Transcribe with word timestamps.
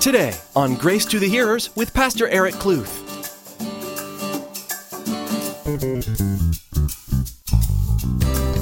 Today 0.00 0.32
on 0.54 0.76
Grace 0.76 1.04
to 1.06 1.18
the 1.18 1.28
Hearers 1.28 1.74
with 1.74 1.92
Pastor 1.92 2.28
Eric 2.28 2.54
Kluth. 2.54 2.86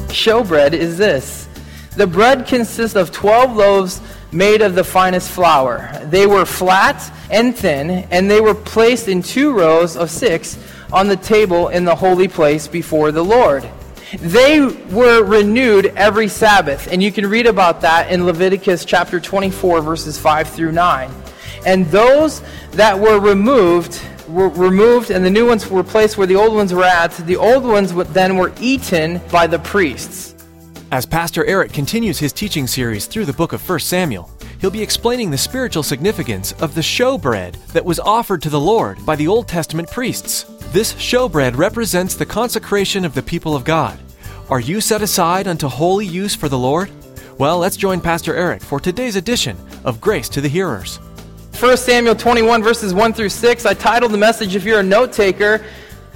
Showbread 0.08 0.72
is 0.72 0.96
this 0.96 1.46
the 1.94 2.06
bread 2.06 2.46
consists 2.46 2.96
of 2.96 3.12
12 3.12 3.54
loaves 3.54 4.00
made 4.32 4.62
of 4.62 4.74
the 4.74 4.82
finest 4.82 5.30
flour. 5.30 5.90
They 6.04 6.26
were 6.26 6.46
flat 6.46 7.12
and 7.30 7.54
thin, 7.54 7.90
and 8.10 8.30
they 8.30 8.40
were 8.40 8.54
placed 8.54 9.06
in 9.06 9.22
two 9.22 9.52
rows 9.52 9.94
of 9.94 10.10
six 10.10 10.58
on 10.90 11.06
the 11.06 11.16
table 11.16 11.68
in 11.68 11.84
the 11.84 11.96
holy 11.96 12.28
place 12.28 12.66
before 12.66 13.12
the 13.12 13.22
Lord. 13.22 13.68
They 14.20 14.60
were 14.60 15.22
renewed 15.22 15.86
every 15.96 16.28
Sabbath, 16.28 16.90
and 16.90 17.02
you 17.02 17.12
can 17.12 17.26
read 17.26 17.46
about 17.46 17.82
that 17.82 18.10
in 18.10 18.24
Leviticus 18.24 18.86
chapter 18.86 19.20
24, 19.20 19.82
verses 19.82 20.18
5 20.18 20.48
through 20.48 20.72
9. 20.72 21.25
And 21.66 21.84
those 21.86 22.40
that 22.72 22.98
were 22.98 23.20
removed 23.20 24.00
were 24.28 24.48
removed, 24.48 25.10
and 25.10 25.24
the 25.24 25.30
new 25.30 25.46
ones 25.46 25.68
were 25.68 25.84
placed 25.84 26.16
where 26.16 26.26
the 26.26 26.36
old 26.36 26.54
ones 26.54 26.72
were 26.72 26.84
at. 26.84 27.12
The 27.12 27.36
old 27.36 27.64
ones 27.64 27.92
then 28.12 28.36
were 28.36 28.52
eaten 28.60 29.20
by 29.30 29.46
the 29.46 29.58
priests. 29.58 30.34
As 30.92 31.04
Pastor 31.04 31.44
Eric 31.44 31.72
continues 31.72 32.18
his 32.18 32.32
teaching 32.32 32.68
series 32.68 33.06
through 33.06 33.24
the 33.24 33.32
book 33.32 33.52
of 33.52 33.68
1 33.68 33.80
Samuel, 33.80 34.30
he'll 34.60 34.70
be 34.70 34.82
explaining 34.82 35.30
the 35.30 35.38
spiritual 35.38 35.82
significance 35.82 36.52
of 36.62 36.74
the 36.74 36.80
showbread 36.80 37.54
that 37.72 37.84
was 37.84 37.98
offered 37.98 38.42
to 38.42 38.50
the 38.50 38.60
Lord 38.60 39.04
by 39.04 39.16
the 39.16 39.26
Old 39.26 39.48
Testament 39.48 39.90
priests. 39.90 40.44
This 40.72 40.92
showbread 40.94 41.56
represents 41.56 42.14
the 42.14 42.26
consecration 42.26 43.04
of 43.04 43.14
the 43.14 43.22
people 43.22 43.56
of 43.56 43.64
God. 43.64 43.98
Are 44.48 44.60
you 44.60 44.80
set 44.80 45.02
aside 45.02 45.48
unto 45.48 45.66
holy 45.66 46.06
use 46.06 46.36
for 46.36 46.48
the 46.48 46.58
Lord? 46.58 46.90
Well, 47.38 47.58
let's 47.58 47.76
join 47.76 48.00
Pastor 48.00 48.34
Eric 48.34 48.62
for 48.62 48.78
today's 48.78 49.16
edition 49.16 49.56
of 49.84 50.00
Grace 50.00 50.28
to 50.30 50.40
the 50.40 50.48
Hearers. 50.48 51.00
1 51.60 51.76
Samuel 51.76 52.14
21, 52.14 52.62
verses 52.62 52.92
1 52.92 53.12
through 53.12 53.28
6. 53.28 53.66
I 53.66 53.74
titled 53.74 54.12
the 54.12 54.18
message, 54.18 54.54
if 54.54 54.64
you're 54.64 54.80
a 54.80 54.82
note 54.82 55.12
taker, 55.12 55.64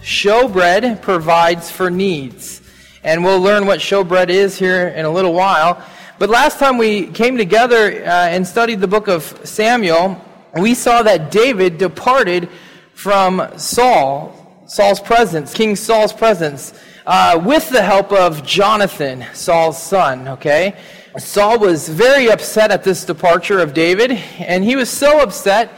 Showbread 0.03 1.01
Provides 1.03 1.71
for 1.71 1.91
Needs 1.91 2.61
and 3.03 3.25
we'll 3.25 3.41
learn 3.41 3.67
what 3.67 3.81
showbread 3.81 4.29
is 4.29 4.59
here 4.59 4.89
in 4.89 5.05
a 5.05 5.11
little 5.11 5.33
while. 5.33 5.83
But 6.19 6.29
last 6.29 6.59
time 6.59 6.77
we 6.77 7.07
came 7.07 7.37
together 7.37 8.05
uh, 8.05 8.29
and 8.29 8.47
studied 8.47 8.81
the 8.81 8.89
book 8.89 9.09
of 9.09 9.23
Samuel, 9.45 10.23
we 10.59 10.75
saw 10.75 11.03
that 11.03 11.31
David 11.31 11.79
departed 11.79 12.49
from 12.93 13.49
Saul, 13.57 14.65
Saul's 14.67 15.01
presence, 15.01 15.55
King 15.55 15.77
Saul's 15.77 16.13
presence, 16.13 16.75
uh, 17.07 17.41
with 17.43 17.71
the 17.71 17.83
help 17.83 18.13
of 18.13 18.45
Jonathan, 18.45 19.25
Saul's 19.33 19.83
son, 19.83 20.29
okay? 20.29 20.77
Saul 21.19 21.59
was 21.59 21.89
very 21.89 22.31
upset 22.31 22.71
at 22.71 22.85
this 22.85 23.05
departure 23.05 23.59
of 23.59 23.75
David, 23.75 24.13
and 24.39 24.63
he 24.63 24.77
was 24.77 24.89
so 24.89 25.21
upset 25.21 25.73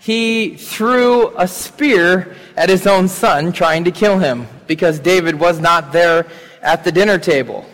he 0.00 0.56
threw 0.56 1.36
a 1.36 1.46
spear 1.46 2.34
at 2.56 2.70
his 2.70 2.86
own 2.86 3.08
son, 3.08 3.52
trying 3.52 3.84
to 3.84 3.90
kill 3.90 4.18
him, 4.18 4.46
because 4.66 4.98
David 4.98 5.38
was 5.38 5.60
not 5.60 5.92
there 5.92 6.26
at 6.62 6.84
the 6.84 6.92
dinner 6.92 7.18
table. 7.18 7.66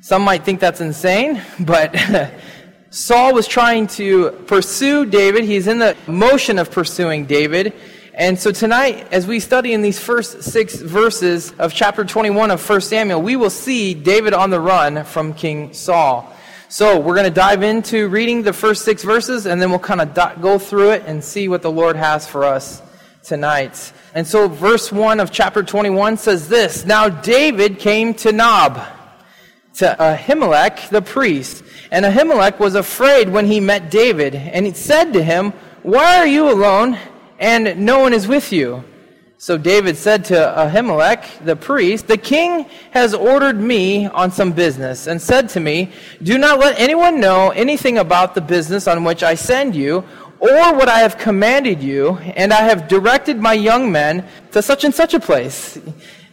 Some 0.00 0.22
might 0.22 0.44
think 0.44 0.58
that's 0.58 0.80
insane, 0.80 1.40
but 1.60 1.94
Saul 2.90 3.34
was 3.34 3.46
trying 3.46 3.86
to 3.88 4.30
pursue 4.46 5.06
David. 5.06 5.44
He's 5.44 5.66
in 5.66 5.78
the 5.78 5.96
motion 6.06 6.58
of 6.58 6.70
pursuing 6.70 7.26
David. 7.26 7.72
And 8.16 8.38
so 8.38 8.52
tonight, 8.52 9.08
as 9.10 9.26
we 9.26 9.40
study 9.40 9.72
in 9.72 9.82
these 9.82 9.98
first 9.98 10.44
six 10.44 10.76
verses 10.76 11.50
of 11.58 11.74
chapter 11.74 12.04
21 12.04 12.52
of 12.52 12.68
1 12.68 12.80
Samuel, 12.80 13.20
we 13.20 13.34
will 13.34 13.50
see 13.50 13.92
David 13.92 14.32
on 14.32 14.50
the 14.50 14.60
run 14.60 15.02
from 15.02 15.34
King 15.34 15.72
Saul. 15.72 16.32
So 16.68 17.00
we're 17.00 17.16
going 17.16 17.24
to 17.26 17.34
dive 17.34 17.64
into 17.64 18.08
reading 18.08 18.42
the 18.42 18.52
first 18.52 18.84
six 18.84 19.02
verses, 19.02 19.46
and 19.46 19.60
then 19.60 19.70
we'll 19.70 19.80
kind 19.80 20.00
of 20.00 20.40
go 20.40 20.60
through 20.60 20.90
it 20.90 21.02
and 21.06 21.24
see 21.24 21.48
what 21.48 21.62
the 21.62 21.72
Lord 21.72 21.96
has 21.96 22.24
for 22.24 22.44
us 22.44 22.80
tonight. 23.24 23.92
And 24.14 24.24
so, 24.24 24.46
verse 24.46 24.92
1 24.92 25.18
of 25.18 25.32
chapter 25.32 25.64
21 25.64 26.16
says 26.16 26.48
this 26.48 26.84
Now 26.84 27.08
David 27.08 27.80
came 27.80 28.14
to 28.14 28.30
Nob, 28.30 28.80
to 29.74 29.96
Ahimelech 29.98 30.88
the 30.88 31.02
priest. 31.02 31.64
And 31.90 32.04
Ahimelech 32.04 32.60
was 32.60 32.76
afraid 32.76 33.28
when 33.28 33.46
he 33.46 33.58
met 33.58 33.90
David, 33.90 34.36
and 34.36 34.66
he 34.66 34.72
said 34.72 35.12
to 35.14 35.22
him, 35.22 35.50
Why 35.82 36.18
are 36.18 36.28
you 36.28 36.48
alone, 36.48 36.96
and 37.38 37.78
no 37.84 37.98
one 38.00 38.12
is 38.12 38.26
with 38.26 38.52
you? 38.52 38.84
So 39.38 39.58
David 39.58 39.96
said 39.96 40.24
to 40.26 40.34
Ahimelech 40.34 41.44
the 41.44 41.54
priest, 41.54 42.06
The 42.06 42.16
king 42.16 42.66
has 42.92 43.12
ordered 43.12 43.60
me 43.60 44.06
on 44.06 44.30
some 44.30 44.52
business, 44.52 45.06
and 45.06 45.20
said 45.20 45.48
to 45.50 45.60
me, 45.60 45.92
Do 46.22 46.38
not 46.38 46.58
let 46.58 46.78
anyone 46.78 47.20
know 47.20 47.50
anything 47.50 47.98
about 47.98 48.34
the 48.34 48.40
business 48.40 48.88
on 48.88 49.04
which 49.04 49.22
I 49.22 49.34
send 49.34 49.76
you 49.76 50.04
or 50.38 50.74
what 50.74 50.88
I 50.88 51.00
have 51.00 51.18
commanded 51.18 51.82
you, 51.82 52.16
and 52.36 52.52
I 52.52 52.62
have 52.62 52.88
directed 52.88 53.40
my 53.40 53.54
young 53.54 53.90
men 53.90 54.26
to 54.52 54.62
such 54.62 54.84
and 54.84 54.94
such 54.94 55.14
a 55.14 55.20
place. 55.20 55.78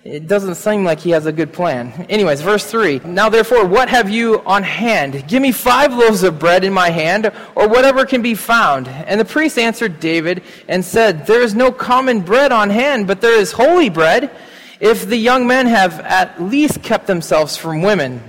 It 0.03 0.28
doesn't 0.28 0.56
seem 0.56 0.84
like 0.84 1.00
he 1.00 1.12
has 1.12 1.28
a 1.28 1.31
good 1.31 1.53
plan. 1.53 2.07
Anyways, 2.09 2.41
verse 2.41 2.66
3. 2.66 3.01
Now 3.06 3.29
therefore, 3.29 3.67
what 3.67 3.88
have 3.88 4.09
you 4.09 4.41
on 4.47 4.63
hand? 4.63 5.28
Give 5.28 5.41
me 5.41 5.51
five 5.51 5.94
loaves 5.94 6.23
of 6.23 6.39
bread 6.39 6.63
in 6.63 6.73
my 6.73 6.89
hand, 6.89 7.31
or 7.53 7.67
whatever 7.67 8.03
can 8.06 8.23
be 8.23 8.34
found. 8.34 8.88
And 8.88 9.19
the 9.19 9.25
priest 9.25 9.59
answered 9.59 10.00
David 10.00 10.41
and 10.67 10.84
said, 10.84 11.28
There 11.28 11.44
is 11.44 11.53
no 11.53 11.72
common 11.72 12.22
bread 12.22 12.51
on 12.51 12.72
hand, 12.72 13.06
but 13.06 13.22
there 13.22 13.39
is 13.39 13.51
holy 13.51 13.89
bread, 13.89 14.31
if 14.79 15.07
the 15.07 15.17
young 15.17 15.45
men 15.45 15.67
have 15.67 16.00
at 16.00 16.41
least 16.41 16.81
kept 16.81 17.06
themselves 17.06 17.56
from 17.56 17.83
women. 17.83 18.23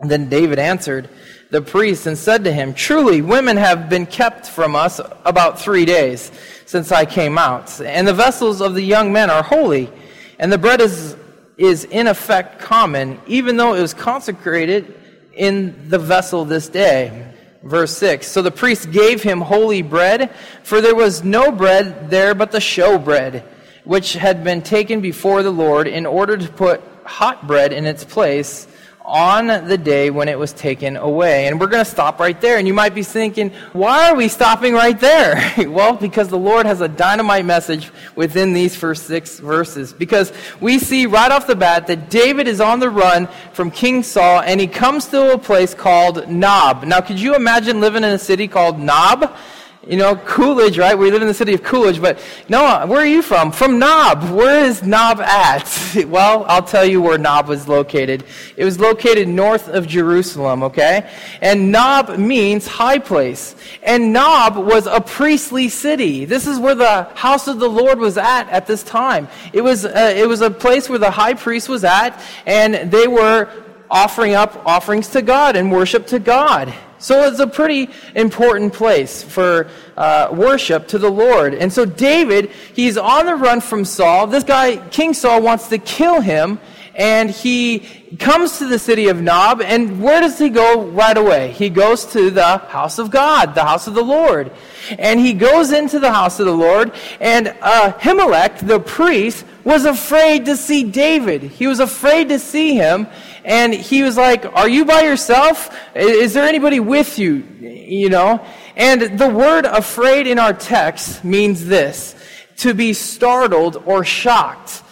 Then 0.00 0.30
David 0.30 0.58
answered, 0.58 1.10
the 1.50 1.60
priest 1.60 2.06
and 2.06 2.16
said 2.16 2.44
to 2.44 2.52
him, 2.52 2.72
Truly, 2.72 3.20
women 3.22 3.56
have 3.56 3.88
been 3.88 4.06
kept 4.06 4.46
from 4.46 4.76
us 4.76 5.00
about 5.24 5.58
three 5.58 5.84
days 5.84 6.30
since 6.64 6.92
I 6.92 7.04
came 7.04 7.36
out, 7.36 7.80
and 7.80 8.06
the 8.06 8.14
vessels 8.14 8.60
of 8.60 8.74
the 8.74 8.82
young 8.82 9.12
men 9.12 9.28
are 9.28 9.42
holy, 9.42 9.90
and 10.40 10.50
the 10.50 10.58
bread 10.58 10.80
is, 10.80 11.16
is 11.58 11.84
in 11.84 12.06
effect 12.06 12.60
common, 12.60 13.20
even 13.26 13.58
though 13.58 13.74
it 13.74 13.82
was 13.82 13.92
consecrated 13.92 14.94
in 15.34 15.90
the 15.90 15.98
vessel 15.98 16.46
this 16.46 16.68
day. 16.68 17.26
Verse 17.62 17.94
6 17.98 18.26
So 18.26 18.40
the 18.40 18.50
priest 18.50 18.90
gave 18.90 19.22
him 19.22 19.42
holy 19.42 19.82
bread, 19.82 20.34
for 20.62 20.80
there 20.80 20.94
was 20.94 21.22
no 21.22 21.52
bread 21.52 22.08
there 22.08 22.34
but 22.34 22.52
the 22.52 22.60
show 22.60 22.98
bread, 22.98 23.44
which 23.84 24.14
had 24.14 24.42
been 24.42 24.62
taken 24.62 25.02
before 25.02 25.42
the 25.42 25.52
Lord 25.52 25.86
in 25.86 26.06
order 26.06 26.38
to 26.38 26.48
put 26.48 26.80
hot 27.04 27.46
bread 27.46 27.74
in 27.74 27.84
its 27.84 28.02
place 28.02 28.66
on 29.10 29.46
the 29.66 29.76
day 29.76 30.10
when 30.10 30.28
it 30.28 30.38
was 30.38 30.52
taken 30.52 30.96
away. 30.96 31.48
And 31.48 31.60
we're 31.60 31.66
going 31.66 31.84
to 31.84 31.90
stop 31.90 32.20
right 32.20 32.40
there. 32.40 32.58
And 32.58 32.66
you 32.66 32.74
might 32.74 32.94
be 32.94 33.02
thinking, 33.02 33.50
why 33.72 34.08
are 34.08 34.14
we 34.14 34.28
stopping 34.28 34.72
right 34.72 34.98
there? 34.98 35.52
well, 35.68 35.96
because 35.96 36.28
the 36.28 36.38
Lord 36.38 36.66
has 36.66 36.80
a 36.80 36.88
dynamite 36.88 37.44
message 37.44 37.90
within 38.14 38.52
these 38.52 38.76
first 38.76 39.06
six 39.06 39.38
verses. 39.40 39.92
Because 39.92 40.32
we 40.60 40.78
see 40.78 41.06
right 41.06 41.32
off 41.32 41.46
the 41.46 41.56
bat 41.56 41.88
that 41.88 42.08
David 42.08 42.46
is 42.46 42.60
on 42.60 42.78
the 42.78 42.90
run 42.90 43.28
from 43.52 43.70
King 43.70 44.02
Saul 44.02 44.40
and 44.40 44.60
he 44.60 44.66
comes 44.66 45.06
to 45.08 45.32
a 45.32 45.38
place 45.38 45.74
called 45.74 46.28
Nob. 46.28 46.84
Now, 46.84 47.00
could 47.00 47.20
you 47.20 47.34
imagine 47.34 47.80
living 47.80 48.04
in 48.04 48.10
a 48.10 48.18
city 48.18 48.46
called 48.46 48.78
Nob? 48.78 49.36
You 49.86 49.96
know, 49.96 50.14
Coolidge, 50.14 50.76
right? 50.76 50.96
We 50.96 51.10
live 51.10 51.22
in 51.22 51.28
the 51.28 51.32
city 51.32 51.54
of 51.54 51.62
Coolidge, 51.62 52.02
but 52.02 52.18
Noah, 52.50 52.86
where 52.86 53.00
are 53.00 53.06
you 53.06 53.22
from? 53.22 53.50
From 53.50 53.78
Nob. 53.78 54.30
Where 54.30 54.62
is 54.62 54.82
Nob 54.82 55.20
at? 55.20 55.68
Well, 56.10 56.44
I'll 56.48 56.62
tell 56.62 56.84
you 56.84 57.00
where 57.00 57.18
Nob 57.18 57.48
was 57.48 57.66
located. 57.66 58.24
It 58.56 58.64
was 58.64 58.78
located 58.78 59.28
north 59.28 59.68
of 59.68 59.86
Jerusalem, 59.86 60.62
okay? 60.62 61.10
And 61.40 61.72
Nob 61.72 62.18
means 62.18 62.66
high 62.66 62.98
place. 62.98 63.56
And 63.82 64.12
Nob 64.12 64.56
was 64.56 64.86
a 64.86 65.00
priestly 65.00 65.68
city. 65.68 66.24
This 66.24 66.46
is 66.46 66.58
where 66.58 66.74
the 66.74 67.04
house 67.14 67.48
of 67.48 67.58
the 67.58 67.68
Lord 67.68 67.98
was 67.98 68.18
at 68.18 68.48
at 68.50 68.66
this 68.66 68.82
time. 68.82 69.28
It 69.52 69.62
was, 69.62 69.84
uh, 69.84 70.14
it 70.16 70.28
was 70.28 70.42
a 70.42 70.50
place 70.50 70.88
where 70.88 70.98
the 70.98 71.10
high 71.10 71.34
priest 71.34 71.68
was 71.68 71.84
at, 71.84 72.20
and 72.46 72.90
they 72.90 73.08
were 73.08 73.48
offering 73.90 74.34
up 74.34 74.62
offerings 74.66 75.08
to 75.08 75.22
God 75.22 75.56
and 75.56 75.72
worship 75.72 76.06
to 76.08 76.18
God. 76.18 76.72
So 77.00 77.26
it's 77.26 77.40
a 77.40 77.46
pretty 77.46 77.88
important 78.14 78.74
place 78.74 79.22
for 79.22 79.68
uh, 79.96 80.28
worship 80.32 80.86
to 80.88 80.98
the 80.98 81.10
Lord. 81.10 81.54
And 81.54 81.72
so 81.72 81.86
David, 81.86 82.50
he's 82.74 82.98
on 82.98 83.24
the 83.24 83.34
run 83.34 83.62
from 83.62 83.86
Saul. 83.86 84.26
This 84.26 84.44
guy, 84.44 84.76
King 84.90 85.14
Saul, 85.14 85.40
wants 85.40 85.68
to 85.68 85.78
kill 85.78 86.20
him. 86.20 86.60
And 86.94 87.30
he 87.30 87.78
comes 88.18 88.58
to 88.58 88.66
the 88.66 88.78
city 88.78 89.08
of 89.08 89.22
Nob. 89.22 89.62
And 89.62 90.02
where 90.02 90.20
does 90.20 90.38
he 90.38 90.50
go 90.50 90.82
right 90.82 91.16
away? 91.16 91.52
He 91.52 91.70
goes 91.70 92.04
to 92.06 92.30
the 92.30 92.58
house 92.58 92.98
of 92.98 93.10
God, 93.10 93.54
the 93.54 93.64
house 93.64 93.86
of 93.86 93.94
the 93.94 94.04
Lord. 94.04 94.52
And 94.98 95.18
he 95.18 95.32
goes 95.32 95.72
into 95.72 95.98
the 95.98 96.12
house 96.12 96.38
of 96.38 96.46
the 96.46 96.52
Lord. 96.52 96.92
And 97.18 97.46
Ahimelech, 97.46 98.66
the 98.66 98.80
priest, 98.80 99.46
was 99.64 99.86
afraid 99.86 100.44
to 100.46 100.56
see 100.56 100.84
David. 100.84 101.42
He 101.42 101.66
was 101.66 101.80
afraid 101.80 102.28
to 102.28 102.38
see 102.38 102.74
him. 102.74 103.06
And 103.44 103.72
he 103.72 104.02
was 104.02 104.16
like, 104.16 104.44
Are 104.44 104.68
you 104.68 104.84
by 104.84 105.02
yourself? 105.02 105.74
Is 105.94 106.34
there 106.34 106.46
anybody 106.46 106.80
with 106.80 107.18
you? 107.18 107.36
You 107.60 108.08
know? 108.08 108.44
And 108.76 109.18
the 109.18 109.28
word 109.28 109.64
afraid 109.66 110.26
in 110.26 110.38
our 110.38 110.52
text 110.52 111.24
means 111.24 111.66
this 111.66 112.14
to 112.58 112.74
be 112.74 112.92
startled 112.92 113.82
or 113.86 114.04
shocked. 114.04 114.82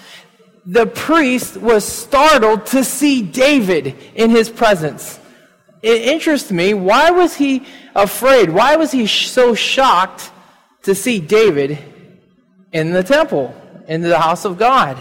The 0.65 0.87
priest 0.87 1.57
was 1.57 1.85
startled 1.85 2.67
to 2.67 2.85
see 2.85 3.23
David 3.23 3.95
in 4.15 4.31
his 4.31 4.51
presence. 4.51 5.19
it 5.83 6.03
interests 6.03 6.51
me 6.51 6.75
why 6.75 7.11
was 7.11 7.37
he 7.37 7.67
afraid? 7.95 8.51
Why 8.51 8.77
was 8.77 8.91
he 8.91 9.07
so 9.07 9.55
shocked 9.55 10.31
to 10.83 10.95
see 10.95 11.21
David 11.21 11.79
in 12.73 12.93
the 12.93 13.03
temple, 13.03 13.55
in 13.87 14.01
the 14.01 14.19
house 14.19 14.45
of 14.45 14.59
God? 14.59 14.97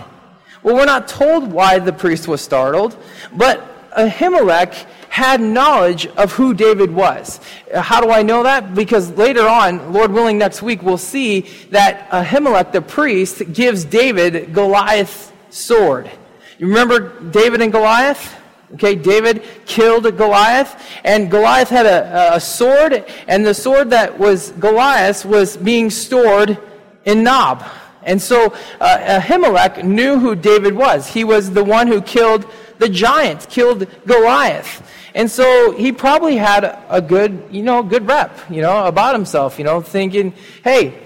Well, 0.67 0.75
we're 0.75 0.83
not 0.83 1.07
told 1.07 1.49
why 1.49 1.79
the 1.79 1.93
priest 1.93 2.27
was 2.27 2.41
startled, 2.41 2.97
but 3.31 3.89
Ahimelech 3.91 4.73
had 5.07 5.39
knowledge 5.39 6.07
of 6.07 6.33
who 6.33 6.53
David 6.53 6.93
was. 6.93 7.39
Uh, 7.73 7.81
how 7.81 8.01
do 8.01 8.11
I 8.11 8.21
know 8.21 8.43
that? 8.43 8.75
Because 8.75 9.11
later 9.11 9.47
on, 9.47 9.93
Lord 9.93 10.11
willing, 10.11 10.37
next 10.37 10.61
week, 10.61 10.83
we'll 10.83 10.97
see 10.97 11.45
that 11.69 12.09
Ahimelech, 12.09 12.73
the 12.73 12.81
priest, 12.81 13.53
gives 13.53 13.85
David 13.85 14.53
Goliath's 14.53 15.31
sword. 15.51 16.11
You 16.57 16.67
remember 16.67 17.17
David 17.29 17.61
and 17.61 17.71
Goliath? 17.71 18.35
Okay, 18.73 18.95
David 18.95 19.45
killed 19.65 20.03
Goliath, 20.17 20.85
and 21.05 21.31
Goliath 21.31 21.69
had 21.69 21.85
a, 21.85 22.35
a 22.35 22.41
sword, 22.41 23.05
and 23.29 23.45
the 23.45 23.53
sword 23.53 23.91
that 23.91 24.19
was 24.19 24.51
Goliath's 24.51 25.23
was 25.23 25.55
being 25.55 25.89
stored 25.89 26.57
in 27.05 27.23
Nob. 27.23 27.63
And 28.07 28.19
so 28.19 28.56
uh, 28.81 29.19
Ahimelech 29.19 29.83
knew 29.83 30.18
who 30.18 30.33
David 30.33 30.74
was. 30.74 31.06
He 31.06 31.24
was 31.24 31.51
the 31.51 31.63
one 31.63 31.86
who 31.88 32.01
killed 32.01 32.50
the 32.80 32.89
giant, 32.89 33.48
killed 33.50 33.86
Goliath. 34.07 34.89
And 35.13 35.30
so 35.30 35.71
he 35.71 35.92
probably 35.92 36.38
had 36.38 36.63
a 36.89 37.01
good, 37.01 37.44
you 37.51 37.63
know, 37.63 37.83
good 37.83 38.07
rep, 38.07 38.39
you 38.50 38.62
know, 38.62 38.86
about 38.86 39.13
himself, 39.13 39.59
you 39.59 39.65
know, 39.65 39.81
thinking, 39.81 40.33
hey, 40.63 40.98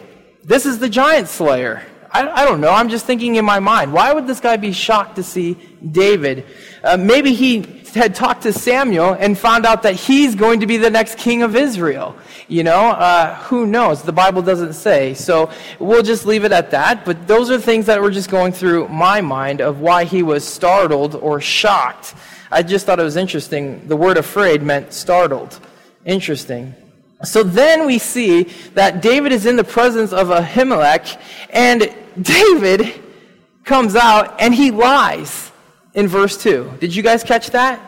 this 0.44 0.66
is 0.66 0.80
the 0.80 0.90
giant 0.90 1.28
slayer. 1.28 1.84
I, 2.12 2.28
I 2.28 2.46
don't 2.46 2.62
know. 2.62 2.72
I'm 2.72 2.90
just 2.90 3.06
thinking 3.06 3.36
in 3.36 3.46
my 3.46 3.60
mind. 3.60 3.94
Why 3.94 4.14
would 4.14 4.28
this 4.28 4.40
guy 4.40 4.58
be 4.58 4.74
shocked 4.74 5.16
to 5.16 5.24
see 5.24 5.58
David? 5.92 6.46
Uh, 6.84 6.98
maybe 6.98 7.34
he 7.34 7.62
had 7.94 8.16
talked 8.16 8.44
to 8.44 8.54
Samuel 8.54 9.14
and 9.14 9.38
found 9.38 9.66
out 9.66 9.84
that 9.84 9.96
he's 9.96 10.36
going 10.36 10.62
to 10.62 10.68
be 10.68 10.78
the 10.78 10.90
next 10.90 11.18
king 11.18 11.44
of 11.44 11.56
Israel. 11.56 12.16
You 12.48 12.64
know, 12.64 12.90
uh, 12.92 13.36
who 13.36 13.66
knows? 13.66 14.02
The 14.02 14.12
Bible 14.12 14.42
doesn't 14.42 14.74
say. 14.74 15.14
So 15.14 15.52
we'll 15.80 16.04
just 16.04 16.26
leave 16.26 16.44
it 16.44 16.52
at 16.52 16.72
that. 16.72 17.06
But 17.06 17.28
those 17.28 17.50
are 17.50 17.60
things 17.60 17.86
that 17.86 18.02
were 18.02 18.12
just 18.12 18.30
going 18.30 18.54
through 18.54 18.88
my 18.88 19.22
mind 19.22 19.62
of 19.62 19.80
why 19.80 20.06
he 20.06 20.24
was 20.24 20.46
startled 20.46 21.16
or 21.16 21.42
shocked. 21.42 22.16
I 22.52 22.64
just 22.64 22.86
thought 22.86 23.00
it 23.00 23.04
was 23.04 23.18
interesting. 23.18 23.88
The 23.88 23.96
word 23.96 24.18
afraid 24.18 24.62
meant 24.62 24.94
startled. 24.94 25.60
Interesting. 26.06 26.76
So 27.24 27.44
then 27.44 27.86
we 27.86 28.00
see 28.00 28.44
that 28.74 29.02
David 29.02 29.32
is 29.32 29.46
in 29.46 29.56
the 29.56 29.64
presence 29.64 30.12
of 30.12 30.30
Ahimelech, 30.30 31.22
and 31.52 31.94
David 32.22 33.02
comes 33.64 33.96
out 33.96 34.42
and 34.42 34.54
he 34.54 34.72
lies 34.72 35.51
in 35.94 36.08
verse 36.08 36.42
2. 36.42 36.78
Did 36.80 36.96
you 36.96 37.04
guys 37.04 37.24
catch 37.24 37.52
that? 37.52 37.80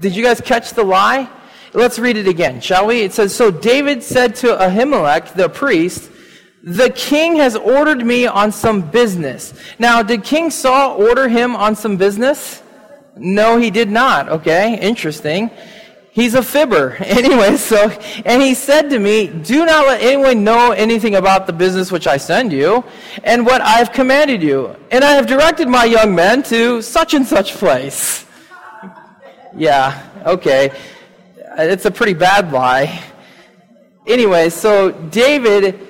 Did 0.00 0.14
you 0.14 0.22
guys 0.22 0.40
catch 0.40 0.72
the 0.72 0.84
lie? 0.84 1.28
Let's 1.72 1.98
read 1.98 2.16
it 2.16 2.28
again, 2.28 2.60
shall 2.60 2.86
we? 2.86 3.02
It 3.02 3.12
says 3.12 3.34
So 3.34 3.50
David 3.50 4.02
said 4.02 4.34
to 4.36 4.48
Ahimelech, 4.48 5.34
the 5.34 5.48
priest, 5.48 6.10
The 6.62 6.90
king 6.90 7.36
has 7.36 7.56
ordered 7.56 8.04
me 8.04 8.26
on 8.26 8.52
some 8.52 8.90
business. 8.90 9.54
Now, 9.78 10.02
did 10.02 10.24
King 10.24 10.50
Saul 10.50 11.00
order 11.00 11.28
him 11.28 11.54
on 11.54 11.76
some 11.76 11.96
business? 11.96 12.62
No, 13.16 13.56
he 13.56 13.70
did 13.70 13.90
not. 13.90 14.28
Okay, 14.28 14.78
interesting. 14.80 15.50
He's 16.16 16.34
a 16.34 16.42
fibber. 16.42 16.96
Anyway, 17.16 17.56
so, 17.56 17.90
and 18.24 18.40
he 18.40 18.54
said 18.54 18.88
to 18.90 18.98
me, 18.98 19.26
Do 19.26 19.66
not 19.66 19.86
let 19.86 20.00
anyone 20.00 20.44
know 20.44 20.72
anything 20.72 21.14
about 21.14 21.46
the 21.46 21.52
business 21.52 21.92
which 21.92 22.06
I 22.06 22.16
send 22.16 22.52
you, 22.52 22.84
and 23.22 23.44
what 23.44 23.60
I 23.60 23.72
have 23.80 23.92
commanded 23.92 24.42
you. 24.42 24.74
And 24.90 25.04
I 25.04 25.12
have 25.12 25.26
directed 25.26 25.68
my 25.68 25.84
young 25.84 26.14
men 26.14 26.42
to 26.44 26.80
such 26.80 27.12
and 27.14 27.26
such 27.26 27.54
place. 27.54 28.24
Yeah, 29.58 30.02
okay. 30.26 30.70
It's 31.56 31.86
a 31.86 31.90
pretty 31.90 32.12
bad 32.12 32.52
lie. 32.52 33.02
Anyway, 34.06 34.50
so 34.50 34.92
David 34.92 35.80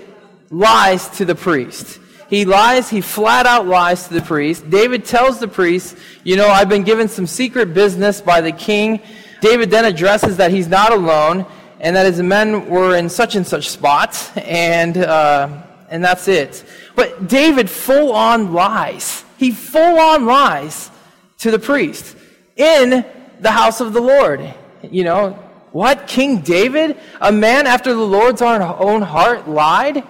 lies 0.50 1.08
to 1.19 1.25
the 1.25 1.34
priest. 1.34 1.99
He 2.31 2.44
lies, 2.44 2.88
he 2.88 3.00
flat 3.00 3.44
out 3.44 3.67
lies 3.67 4.06
to 4.06 4.14
the 4.14 4.22
priest. 4.22 4.70
David 4.70 5.05
tells 5.05 5.40
the 5.40 5.49
priest, 5.49 5.96
You 6.22 6.37
know, 6.37 6.49
I've 6.49 6.69
been 6.69 6.84
given 6.84 7.08
some 7.08 7.26
secret 7.26 7.75
business 7.75 8.20
by 8.20 8.40
the 8.40 8.52
king 8.52 9.00
David 9.40 9.70
then 9.70 9.84
addresses 9.84 10.36
that 10.38 10.50
he's 10.50 10.68
not 10.68 10.92
alone 10.92 11.46
and 11.80 11.94
that 11.96 12.06
his 12.06 12.20
men 12.20 12.68
were 12.68 12.96
in 12.96 13.08
such 13.08 13.36
and 13.36 13.46
such 13.46 13.68
spots, 13.68 14.34
and, 14.36 14.96
uh, 14.96 15.62
and 15.90 16.02
that's 16.02 16.26
it. 16.26 16.64
But 16.94 17.28
David 17.28 17.68
full 17.68 18.12
on 18.12 18.52
lies. 18.52 19.24
He 19.36 19.50
full 19.50 19.98
on 19.98 20.24
lies 20.24 20.90
to 21.38 21.50
the 21.50 21.58
priest 21.58 22.16
in 22.56 23.04
the 23.40 23.50
house 23.50 23.80
of 23.80 23.92
the 23.92 24.00
Lord. 24.00 24.54
You 24.82 25.04
know, 25.04 25.30
what? 25.72 26.06
King 26.06 26.40
David, 26.40 26.98
a 27.20 27.30
man 27.30 27.66
after 27.66 27.92
the 27.92 28.06
Lord's 28.06 28.40
own 28.40 29.02
heart, 29.02 29.48
lied? 29.48 30.02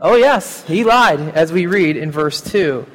Oh, 0.00 0.16
yes, 0.16 0.64
he 0.64 0.82
lied, 0.82 1.20
as 1.20 1.52
we 1.52 1.66
read 1.66 1.98
in 1.98 2.10
verse 2.10 2.40
2. 2.40 2.86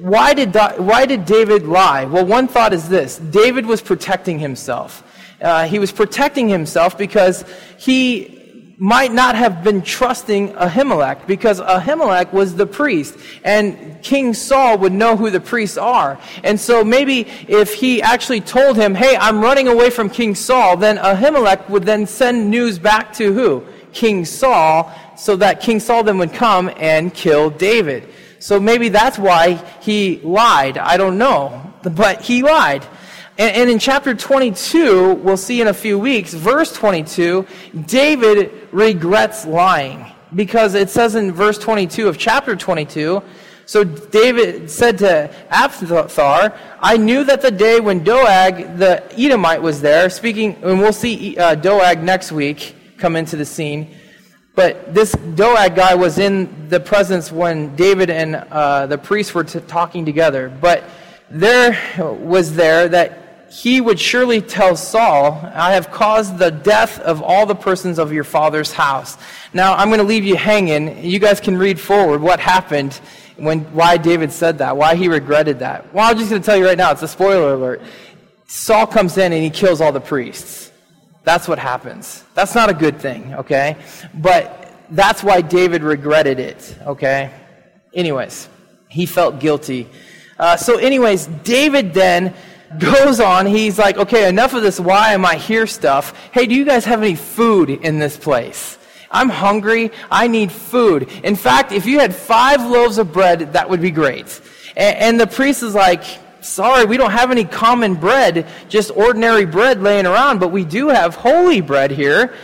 Why 0.00 0.34
did, 0.34 0.54
why 0.78 1.06
did 1.06 1.24
David 1.24 1.64
lie? 1.64 2.04
Well, 2.04 2.26
one 2.26 2.48
thought 2.48 2.72
is 2.72 2.88
this 2.88 3.18
David 3.18 3.66
was 3.66 3.80
protecting 3.80 4.40
himself. 4.40 5.04
Uh, 5.40 5.66
he 5.66 5.78
was 5.78 5.92
protecting 5.92 6.48
himself 6.48 6.98
because 6.98 7.44
he 7.78 8.38
might 8.80 9.12
not 9.12 9.34
have 9.34 9.64
been 9.64 9.82
trusting 9.82 10.50
Ahimelech 10.52 11.26
because 11.26 11.60
Ahimelech 11.60 12.32
was 12.32 12.54
the 12.54 12.66
priest 12.66 13.18
and 13.42 14.00
King 14.02 14.32
Saul 14.32 14.78
would 14.78 14.92
know 14.92 15.16
who 15.16 15.30
the 15.30 15.40
priests 15.40 15.76
are. 15.76 16.18
And 16.44 16.58
so 16.58 16.84
maybe 16.84 17.22
if 17.48 17.74
he 17.74 18.00
actually 18.00 18.40
told 18.40 18.76
him, 18.76 18.94
hey, 18.94 19.16
I'm 19.16 19.40
running 19.40 19.66
away 19.66 19.90
from 19.90 20.08
King 20.08 20.36
Saul, 20.36 20.76
then 20.76 20.96
Ahimelech 20.96 21.68
would 21.68 21.82
then 21.82 22.06
send 22.06 22.48
news 22.48 22.78
back 22.78 23.12
to 23.14 23.32
who? 23.32 23.66
King 23.92 24.24
Saul, 24.24 24.92
so 25.16 25.34
that 25.36 25.60
King 25.60 25.80
Saul 25.80 26.04
then 26.04 26.18
would 26.18 26.32
come 26.32 26.70
and 26.76 27.12
kill 27.12 27.50
David. 27.50 28.08
So 28.38 28.60
maybe 28.60 28.88
that's 28.88 29.18
why 29.18 29.54
he 29.80 30.20
lied. 30.22 30.78
I 30.78 30.96
don't 30.96 31.18
know. 31.18 31.64
But 31.82 32.22
he 32.22 32.42
lied. 32.42 32.86
And, 33.38 33.54
and 33.54 33.70
in 33.70 33.78
chapter 33.78 34.14
22, 34.14 35.14
we'll 35.14 35.36
see 35.36 35.60
in 35.60 35.68
a 35.68 35.74
few 35.74 35.98
weeks, 35.98 36.34
verse 36.34 36.72
22, 36.72 37.46
David 37.86 38.68
regrets 38.72 39.46
lying. 39.46 40.04
Because 40.34 40.74
it 40.74 40.90
says 40.90 41.14
in 41.14 41.32
verse 41.32 41.56
22 41.56 42.08
of 42.08 42.18
chapter 42.18 42.54
22, 42.54 43.22
so 43.64 43.84
David 43.84 44.70
said 44.70 44.98
to 44.98 45.30
Abiathar, 45.50 46.54
I 46.80 46.96
knew 46.96 47.22
that 47.24 47.40
the 47.40 47.50
day 47.50 47.80
when 47.80 48.02
Doeg 48.02 48.76
the 48.76 49.04
Edomite 49.16 49.62
was 49.62 49.80
there, 49.80 50.10
speaking, 50.10 50.56
and 50.62 50.80
we'll 50.80 50.92
see 50.92 51.36
uh, 51.38 51.54
Doeg 51.54 52.02
next 52.02 52.32
week 52.32 52.74
come 52.98 53.14
into 53.14 53.36
the 53.36 53.44
scene. 53.44 53.94
But 54.54 54.94
this 54.94 55.12
Doeg 55.12 55.76
guy 55.76 55.94
was 55.94 56.18
in 56.18 56.68
the 56.68 56.80
presence 56.80 57.30
when 57.30 57.76
David 57.76 58.10
and 58.10 58.36
uh, 58.36 58.86
the 58.86 58.98
priests 58.98 59.32
were 59.32 59.44
t- 59.44 59.60
talking 59.60 60.04
together. 60.04 60.48
But 60.60 60.84
there 61.30 61.78
was 61.98 62.54
there 62.54 62.88
that 62.88 63.27
he 63.50 63.80
would 63.80 63.98
surely 63.98 64.40
tell 64.40 64.76
Saul, 64.76 65.40
I 65.54 65.72
have 65.72 65.90
caused 65.90 66.38
the 66.38 66.50
death 66.50 67.00
of 67.00 67.22
all 67.22 67.46
the 67.46 67.54
persons 67.54 67.98
of 67.98 68.12
your 68.12 68.24
father's 68.24 68.72
house. 68.72 69.16
Now, 69.52 69.74
I'm 69.74 69.88
going 69.88 70.00
to 70.00 70.06
leave 70.06 70.24
you 70.24 70.36
hanging. 70.36 71.02
You 71.04 71.18
guys 71.18 71.40
can 71.40 71.56
read 71.56 71.80
forward 71.80 72.20
what 72.20 72.40
happened 72.40 73.00
when, 73.36 73.60
why 73.72 73.96
David 73.96 74.32
said 74.32 74.58
that, 74.58 74.76
why 74.76 74.96
he 74.96 75.08
regretted 75.08 75.60
that. 75.60 75.92
Well, 75.94 76.10
I'm 76.10 76.18
just 76.18 76.30
going 76.30 76.42
to 76.42 76.46
tell 76.46 76.56
you 76.56 76.66
right 76.66 76.76
now, 76.76 76.90
it's 76.90 77.02
a 77.02 77.08
spoiler 77.08 77.54
alert. 77.54 77.82
Saul 78.46 78.86
comes 78.86 79.16
in 79.16 79.32
and 79.32 79.42
he 79.42 79.50
kills 79.50 79.80
all 79.80 79.92
the 79.92 80.00
priests. 80.00 80.70
That's 81.24 81.48
what 81.48 81.58
happens. 81.58 82.24
That's 82.34 82.54
not 82.54 82.70
a 82.70 82.74
good 82.74 82.98
thing, 83.00 83.34
okay? 83.34 83.76
But 84.14 84.72
that's 84.90 85.22
why 85.22 85.40
David 85.40 85.82
regretted 85.82 86.38
it, 86.38 86.76
okay? 86.86 87.30
Anyways, 87.94 88.48
he 88.88 89.06
felt 89.06 89.38
guilty. 89.38 89.88
Uh, 90.38 90.56
so, 90.56 90.78
anyways, 90.78 91.26
David 91.26 91.92
then 91.92 92.34
goes 92.78 93.20
on. 93.20 93.46
He's 93.46 93.78
like, 93.78 93.96
okay, 93.96 94.28
enough 94.28 94.52
of 94.54 94.62
this 94.62 94.78
why 94.78 95.12
am 95.12 95.24
I 95.24 95.36
here 95.36 95.66
stuff. 95.66 96.14
Hey, 96.32 96.46
do 96.46 96.54
you 96.54 96.64
guys 96.64 96.84
have 96.84 97.00
any 97.00 97.14
food 97.14 97.70
in 97.70 97.98
this 97.98 98.16
place? 98.16 98.78
I'm 99.10 99.30
hungry. 99.30 99.90
I 100.10 100.28
need 100.28 100.52
food. 100.52 101.08
In 101.24 101.34
fact, 101.34 101.72
if 101.72 101.86
you 101.86 101.98
had 101.98 102.14
five 102.14 102.60
loaves 102.60 102.98
of 102.98 103.12
bread, 103.12 103.54
that 103.54 103.70
would 103.70 103.80
be 103.80 103.90
great. 103.90 104.40
And, 104.76 104.96
and 104.98 105.20
the 105.20 105.26
priest 105.26 105.62
is 105.62 105.74
like, 105.74 106.04
sorry, 106.40 106.84
we 106.84 106.96
don't 106.96 107.10
have 107.10 107.30
any 107.30 107.44
common 107.44 107.94
bread, 107.94 108.46
just 108.68 108.90
ordinary 108.90 109.46
bread 109.46 109.82
laying 109.82 110.06
around, 110.06 110.40
but 110.40 110.48
we 110.48 110.64
do 110.64 110.88
have 110.88 111.14
holy 111.14 111.60
bread 111.60 111.90
here. 111.90 112.34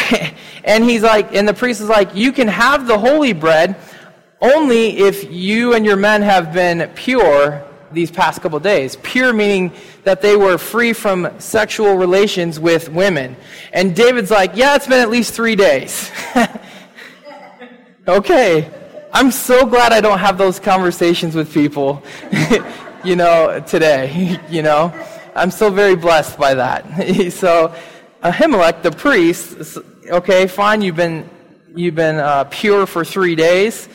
and 0.64 0.84
he's 0.84 1.02
like, 1.02 1.34
and 1.34 1.48
the 1.48 1.54
priest 1.54 1.80
is 1.80 1.88
like, 1.88 2.14
you 2.14 2.32
can 2.32 2.48
have 2.48 2.86
the 2.86 2.98
holy 2.98 3.32
bread 3.32 3.76
only 4.40 4.98
if 4.98 5.30
you 5.30 5.74
and 5.74 5.84
your 5.84 5.96
men 5.96 6.22
have 6.22 6.52
been 6.52 6.90
pure 6.94 7.64
these 7.94 8.10
past 8.10 8.42
couple 8.42 8.58
days. 8.60 8.96
Pure 8.96 9.32
meaning 9.32 9.72
that 10.04 10.20
they 10.20 10.36
were 10.36 10.58
free 10.58 10.92
from 10.92 11.30
sexual 11.38 11.96
relations 11.96 12.60
with 12.60 12.88
women. 12.88 13.36
And 13.72 13.94
David's 13.94 14.30
like, 14.30 14.52
yeah, 14.54 14.76
it's 14.76 14.86
been 14.86 15.00
at 15.00 15.10
least 15.10 15.34
three 15.34 15.56
days. 15.56 16.10
okay. 18.08 18.70
I'm 19.12 19.30
so 19.30 19.64
glad 19.64 19.92
I 19.92 20.00
don't 20.00 20.18
have 20.18 20.38
those 20.38 20.58
conversations 20.58 21.36
with 21.36 21.54
people, 21.54 22.02
you 23.04 23.14
know, 23.14 23.62
today, 23.64 24.40
you 24.50 24.62
know. 24.62 24.92
I'm 25.36 25.50
so 25.50 25.70
very 25.70 25.94
blessed 25.94 26.36
by 26.36 26.54
that. 26.54 27.32
so, 27.32 27.74
Ahimelech, 28.22 28.82
the 28.82 28.90
priest, 28.90 29.78
okay, 30.08 30.46
fine, 30.46 30.80
you've 30.80 30.96
been, 30.96 31.28
you've 31.74 31.94
been 31.94 32.16
uh, 32.16 32.44
pure 32.50 32.86
for 32.86 33.04
three 33.04 33.34
days. 33.34 33.88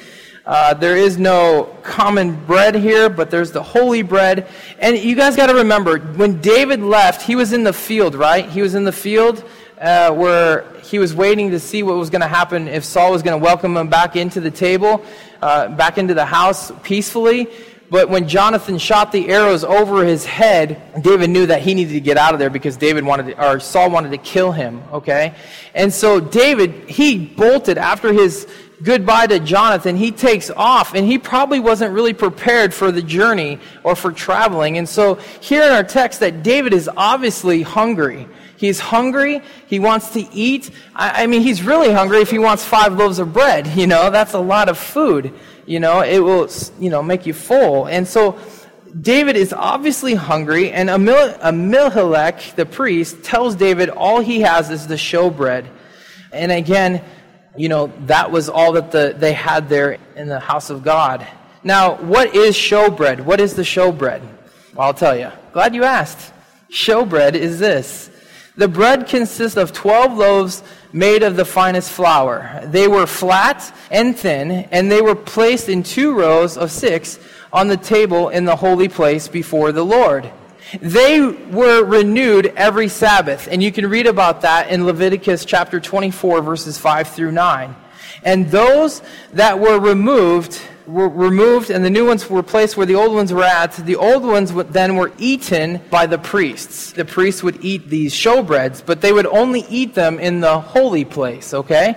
Uh, 0.50 0.74
there 0.74 0.98
is 0.98 1.20
no 1.20 1.66
common 1.84 2.34
bread 2.46 2.74
here, 2.74 3.08
but 3.08 3.30
there's 3.30 3.52
the 3.52 3.62
holy 3.62 4.02
bread. 4.02 4.48
And 4.80 4.98
you 4.98 5.16
guys 5.16 5.36
got 5.36 5.46
to 5.46 5.54
remember, 5.54 6.00
when 6.00 6.42
David 6.42 6.82
left, 6.82 7.22
he 7.22 7.36
was 7.36 7.54
in 7.54 7.64
the 7.64 7.72
field, 7.72 8.16
right? 8.16 8.50
He 8.50 8.64
was 8.64 8.74
in 8.74 8.84
the 8.84 8.92
field 8.92 9.44
uh, 9.80 10.12
where 10.12 10.66
he 10.82 10.98
was 10.98 11.14
waiting 11.14 11.52
to 11.52 11.60
see 11.60 11.84
what 11.84 11.98
was 11.98 12.10
going 12.10 12.22
to 12.22 12.28
happen 12.28 12.68
if 12.68 12.84
Saul 12.84 13.12
was 13.12 13.22
going 13.22 13.40
to 13.40 13.44
welcome 13.44 13.78
him 13.78 13.90
back 13.90 14.16
into 14.16 14.42
the 14.42 14.50
table, 14.50 15.06
uh, 15.40 15.68
back 15.68 16.00
into 16.00 16.16
the 16.16 16.26
house 16.26 16.72
peacefully. 16.82 17.48
But 17.92 18.10
when 18.10 18.28
Jonathan 18.28 18.80
shot 18.80 19.12
the 19.12 19.30
arrows 19.30 19.64
over 19.64 20.04
his 20.04 20.26
head, 20.26 20.82
David 21.00 21.30
knew 21.30 21.46
that 21.46 21.62
he 21.62 21.76
needed 21.76 21.94
to 21.94 22.02
get 22.02 22.18
out 22.18 22.34
of 22.34 22.40
there 22.40 22.50
because 22.50 22.76
David 22.76 23.06
wanted 23.06 23.36
to, 23.36 23.52
or 23.52 23.60
Saul 23.60 23.92
wanted 23.92 24.10
to 24.10 24.18
kill 24.18 24.52
him, 24.52 24.82
okay? 24.94 25.36
And 25.76 25.94
so 25.94 26.20
David, 26.20 26.90
he 26.90 27.24
bolted 27.24 27.78
after 27.78 28.12
his 28.12 28.48
goodbye 28.84 29.28
to 29.28 29.40
Jonathan. 29.40 29.96
He 29.96 30.12
takes 30.12 30.50
off 30.50 30.94
and 30.94 31.06
he 31.06 31.18
probably 31.18 31.60
wasn't 31.60 31.94
really 31.94 32.14
prepared 32.14 32.74
for 32.74 32.92
the 32.92 33.02
journey 33.02 33.60
or 33.84 33.96
for 33.96 34.12
traveling. 34.12 34.78
And 34.78 34.88
so 34.88 35.16
here 35.42 35.64
in 35.64 35.72
our 35.72 35.84
text 35.84 36.20
that 36.22 36.44
David 36.44 36.74
is 36.74 36.90
obviously 36.96 37.62
hungry. 37.62 38.28
He's 38.58 38.80
hungry. 38.80 39.42
He 39.68 39.80
wants 39.80 40.12
to 40.12 40.28
eat. 40.34 40.72
I, 40.96 41.24
I 41.24 41.28
mean, 41.28 41.42
he's 41.42 41.64
really 41.64 41.94
hungry 41.94 42.20
if 42.20 42.30
he 42.30 42.40
wants 42.40 42.66
five 42.66 42.94
loaves 42.94 43.20
of 43.20 43.34
bread. 43.34 43.68
You 43.80 43.88
know, 43.88 44.10
that's 44.12 44.34
a 44.34 44.40
lot 44.40 44.68
of 44.68 44.78
food 44.78 45.34
you 45.70 45.80
know, 45.80 46.02
it 46.02 46.18
will, 46.18 46.50
you 46.80 46.90
know, 46.90 47.04
make 47.04 47.28
you 47.28 47.34
full. 47.34 47.86
And 47.88 48.08
so 48.08 48.40
David 49.00 49.36
is 49.36 49.54
obviously 49.54 50.16
hungry, 50.16 50.72
and 50.72 50.90
Amil- 50.90 51.40
Amilhelek, 51.42 52.56
the 52.56 52.66
priest, 52.66 53.24
tells 53.24 53.56
David 53.56 53.90
all 53.90 54.20
he 54.20 54.42
has 54.42 54.72
is 54.72 54.88
the 54.88 54.96
showbread. 54.96 55.68
And 56.34 56.52
again, 56.52 57.04
you 57.60 57.68
know, 57.68 57.92
that 58.06 58.32
was 58.32 58.48
all 58.48 58.72
that 58.72 58.90
the, 58.90 59.14
they 59.18 59.34
had 59.34 59.68
there 59.68 59.98
in 60.16 60.30
the 60.30 60.40
house 60.40 60.70
of 60.70 60.82
God. 60.82 61.28
Now, 61.62 61.96
what 61.96 62.34
is 62.34 62.56
showbread? 62.56 63.20
What 63.20 63.42
is 63.42 63.54
the 63.54 63.64
showbread? 63.64 64.22
Well, 64.74 64.88
I'll 64.88 64.94
tell 64.94 65.18
you. 65.18 65.30
Glad 65.52 65.76
you 65.76 65.84
asked. 65.84 66.32
Showbread 66.72 67.34
is 67.34 67.60
this. 67.60 68.12
The 68.56 68.70
bread 68.70 69.08
consists 69.08 69.58
of 69.58 69.74
12 69.74 70.18
loaves 70.18 70.64
made 70.94 71.22
of 71.22 71.36
the 71.36 71.44
finest 71.44 71.92
flour. 71.92 72.62
They 72.64 72.88
were 72.88 73.06
flat 73.06 73.76
and 73.92 74.18
thin, 74.18 74.52
and 74.72 74.90
they 74.90 75.02
were 75.02 75.14
placed 75.14 75.68
in 75.68 75.84
two 75.84 76.14
rows 76.14 76.56
of 76.58 76.72
six 76.72 77.20
on 77.52 77.68
the 77.68 77.76
table 77.76 78.30
in 78.30 78.46
the 78.46 78.56
holy 78.56 78.88
place 78.88 79.28
before 79.28 79.74
the 79.74 79.84
Lord. 79.84 80.32
They 80.82 81.22
were 81.22 81.84
renewed 81.84 82.48
every 82.56 82.90
Sabbath, 82.90 83.48
and 83.50 83.64
you 83.64 83.72
can 83.72 83.90
read 83.90 84.08
about 84.08 84.42
that 84.42 84.70
in 84.70 84.86
Leviticus 84.86 85.46
chapter 85.46 85.80
24, 85.80 86.42
verses 86.42 86.78
5 86.78 87.08
through 87.10 87.32
9. 87.32 87.76
And 88.24 88.52
those 88.52 89.02
that 89.34 89.60
were 89.60 89.80
removed 89.80 90.62
were 90.90 91.08
removed 91.08 91.70
and 91.70 91.86
the 91.86 91.90
new 91.90 92.08
ones 92.08 92.28
were 92.30 92.42
placed 92.42 92.76
where 92.76 92.86
the 92.86 92.96
old 92.96 93.14
ones 93.14 93.32
were 93.32 93.44
at. 93.44 93.74
The 93.74 93.96
old 93.96 94.24
ones 94.24 94.52
then 94.72 94.96
were 94.96 95.12
eaten 95.20 95.82
by 95.90 96.08
the 96.08 96.18
priests. 96.18 96.92
The 96.92 97.06
priests 97.06 97.44
would 97.44 97.64
eat 97.64 97.90
these 97.90 98.14
showbreads, 98.14 98.84
but 98.86 99.02
they 99.02 99.14
would 99.14 99.28
only 99.28 99.66
eat 99.70 99.94
them 99.94 100.20
in 100.20 100.40
the 100.40 100.60
holy 100.60 101.06
place, 101.06 101.54
okay? 101.54 101.96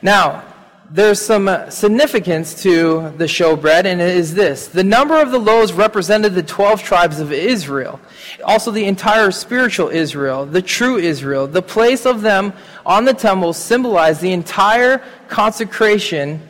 Now, 0.00 0.42
there's 0.92 1.20
some 1.20 1.46
uh, 1.46 1.70
significance 1.70 2.62
to 2.64 3.12
the 3.16 3.24
showbread, 3.24 3.84
and 3.84 4.00
it 4.00 4.16
is 4.16 4.34
this. 4.34 4.66
The 4.66 4.82
number 4.82 5.20
of 5.20 5.30
the 5.30 5.38
loaves 5.38 5.72
represented 5.72 6.34
the 6.34 6.42
12 6.42 6.82
tribes 6.82 7.20
of 7.20 7.32
Israel, 7.32 8.00
also 8.44 8.72
the 8.72 8.84
entire 8.84 9.30
spiritual 9.30 9.88
Israel, 9.88 10.46
the 10.46 10.62
true 10.62 10.96
Israel. 10.96 11.46
The 11.46 11.62
place 11.62 12.06
of 12.06 12.22
them 12.22 12.52
on 12.84 13.04
the 13.04 13.14
temple 13.14 13.52
symbolized 13.52 14.20
the 14.20 14.32
entire 14.32 15.00
consecration 15.28 16.40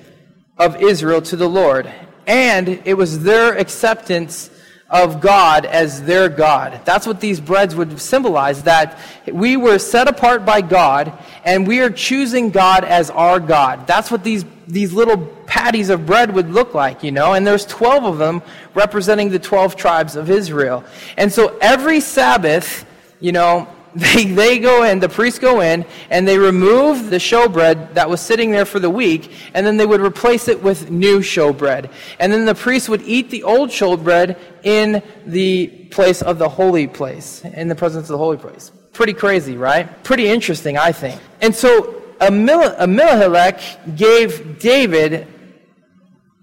of 0.57 0.81
Israel 0.81 1.21
to 1.23 1.37
the 1.37 1.49
Lord. 1.49 1.91
And 2.27 2.81
it 2.87 2.95
was 2.95 3.23
their 3.23 3.59
acceptance 3.59 4.51
of 4.91 5.21
God 5.21 5.65
as 5.67 6.03
their 6.03 6.29
God. 6.29 6.81
That's 6.85 7.07
what 7.07 7.21
these 7.21 7.41
breads 7.41 7.77
would 7.77 8.01
symbolize 8.01 8.65
that 8.65 8.99
we 9.33 9.57
were 9.57 9.79
set 9.79 10.09
apart 10.09 10.45
by 10.45 10.61
God 10.63 11.13
and 11.45 11.67
we 11.67 11.81
are 11.81 11.91
choosing 11.91 12.51
God 12.51 12.85
as 12.85 13.09
our 13.11 13.39
God. 13.39 13.87
That's 13.87 14.11
what 14.11 14.25
these 14.25 14.45
these 14.67 14.93
little 14.93 15.19
patties 15.47 15.91
of 15.91 16.07
bread 16.07 16.33
would 16.33 16.51
look 16.51 16.75
like, 16.75 17.03
you 17.03 17.11
know, 17.11 17.35
and 17.35 17.45
there's 17.45 17.67
12 17.67 18.05
of 18.05 18.19
them 18.19 18.41
representing 18.75 19.31
the 19.31 19.39
12 19.39 19.75
tribes 19.75 20.15
of 20.15 20.31
Israel. 20.31 20.85
And 21.17 21.33
so 21.33 21.59
every 21.61 22.01
Sabbath, 22.01 22.87
you 23.19 23.33
know, 23.33 23.69
they, 23.95 24.25
they 24.25 24.59
go 24.59 24.85
in, 24.85 25.01
the 25.01 25.09
priests 25.09 25.39
go 25.39 25.61
in, 25.61 25.85
and 26.11 26.27
they 26.27 26.39
remove 26.39 27.11
the 27.11 27.17
showbread 27.17 27.95
that 27.95 28.09
was 28.09 28.21
sitting 28.21 28.51
there 28.51 28.65
for 28.65 28.79
the 28.79 28.91
week, 28.91 29.33
and 29.55 29.67
then 29.67 29.77
they 29.77 29.87
would 29.87 30.01
replace 30.01 30.49
it 30.49 30.63
with 30.63 30.91
new 30.91 31.21
showbread. 31.21 31.91
And 32.19 32.33
then 32.33 32.45
the 32.45 32.55
priests 32.55 32.89
would 32.89 33.03
eat 33.03 33.31
the 33.31 33.43
old 33.43 33.71
showbread 33.71 34.39
in 34.63 35.03
the 35.27 35.67
place 35.91 36.23
of 36.23 36.39
the 36.39 36.49
holy 36.49 36.87
place, 36.87 37.45
in 37.45 37.69
the 37.69 37.75
presence 37.75 38.05
of 38.05 38.13
the 38.15 38.19
holy 38.19 38.37
place. 38.37 38.71
Pretty 38.93 39.15
crazy, 39.15 39.57
right? 39.57 40.03
Pretty 40.05 40.29
interesting, 40.29 40.77
I 40.77 40.93
think. 40.93 41.21
And 41.41 41.55
so 41.55 42.03
Amilhelek 42.21 43.97
gave 43.97 44.59
David 44.59 45.27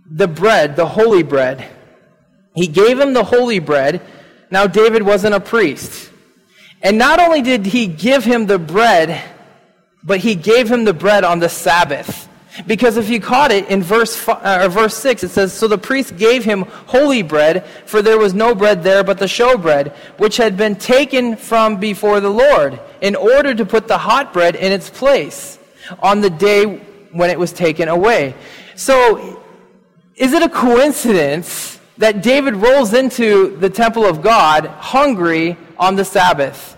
the 0.10 0.28
bread, 0.28 0.76
the 0.76 0.86
holy 0.86 1.24
bread. 1.24 1.66
He 2.56 2.68
gave 2.68 3.00
him 3.00 3.14
the 3.14 3.24
holy 3.24 3.60
bread. 3.60 4.02
Now, 4.50 4.66
David 4.66 5.04
wasn't 5.04 5.36
a 5.36 5.40
priest. 5.40 6.07
And 6.82 6.98
not 6.98 7.20
only 7.20 7.42
did 7.42 7.66
he 7.66 7.88
give 7.88 8.24
him 8.24 8.46
the 8.46 8.60
bread, 8.60 9.22
but 10.04 10.20
he 10.20 10.36
gave 10.36 10.72
him 10.72 10.84
the 10.84 10.94
bread 10.94 11.24
on 11.24 11.40
the 11.40 11.50
Sabbath. 11.50 12.28
Because 12.66 12.98
if 12.98 13.10
you 13.10 13.20
caught 13.20 13.52
it 13.52 13.68
in 13.70 13.84
verse, 13.84 14.16
five, 14.16 14.44
uh, 14.44 14.70
verse 14.70 14.96
6, 14.96 15.24
it 15.24 15.30
says, 15.30 15.54
So 15.54 15.68
the 15.68 15.78
priest 15.78 16.18
gave 16.18 16.44
him 16.44 16.64
holy 16.88 17.22
bread, 17.22 17.66
for 17.86 18.02
there 18.02 18.18
was 18.18 18.34
no 18.34 18.56
bread 18.56 18.84
there 18.84 19.04
but 19.04 19.20
the 19.20 19.26
showbread, 19.26 19.94
which 20.18 20.38
had 20.38 20.58
been 20.58 20.76
taken 20.76 21.36
from 21.36 21.80
before 21.80 22.20
the 22.20 22.30
Lord, 22.30 22.80
in 23.02 23.16
order 23.16 23.54
to 23.54 23.66
put 23.66 23.88
the 23.88 23.98
hot 23.98 24.34
bread 24.34 24.56
in 24.56 24.72
its 24.72 24.90
place 24.90 25.60
on 26.00 26.22
the 26.22 26.30
day 26.30 26.78
when 27.12 27.30
it 27.30 27.38
was 27.38 27.52
taken 27.52 27.90
away. 27.90 28.34
So, 28.76 29.44
is 30.16 30.34
it 30.34 30.42
a 30.42 30.50
coincidence 30.50 31.80
that 31.98 32.24
David 32.24 32.56
rolls 32.56 32.94
into 32.94 33.56
the 33.58 33.70
temple 33.70 34.06
of 34.06 34.22
God 34.22 34.66
hungry 34.66 35.58
on 35.80 35.96
the 35.96 36.06
Sabbath? 36.06 36.76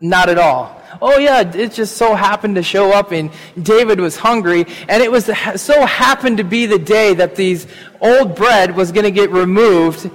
Not 0.00 0.28
at 0.28 0.38
all. 0.38 0.80
Oh 1.02 1.18
yeah, 1.18 1.40
it 1.40 1.72
just 1.72 1.96
so 1.96 2.14
happened 2.14 2.54
to 2.56 2.62
show 2.62 2.92
up 2.92 3.12
and 3.12 3.30
David 3.60 4.00
was 4.00 4.16
hungry 4.16 4.66
and 4.88 5.02
it 5.02 5.10
was 5.10 5.26
so 5.56 5.86
happened 5.86 6.38
to 6.38 6.44
be 6.44 6.66
the 6.66 6.78
day 6.78 7.14
that 7.14 7.36
these 7.36 7.66
old 8.00 8.34
bread 8.34 8.74
was 8.74 8.90
going 8.92 9.04
to 9.04 9.10
get 9.10 9.30
removed. 9.30 10.10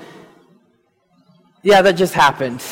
Yeah, 1.61 1.81
that 1.81 1.93
just 1.93 2.13
happened. 2.13 2.63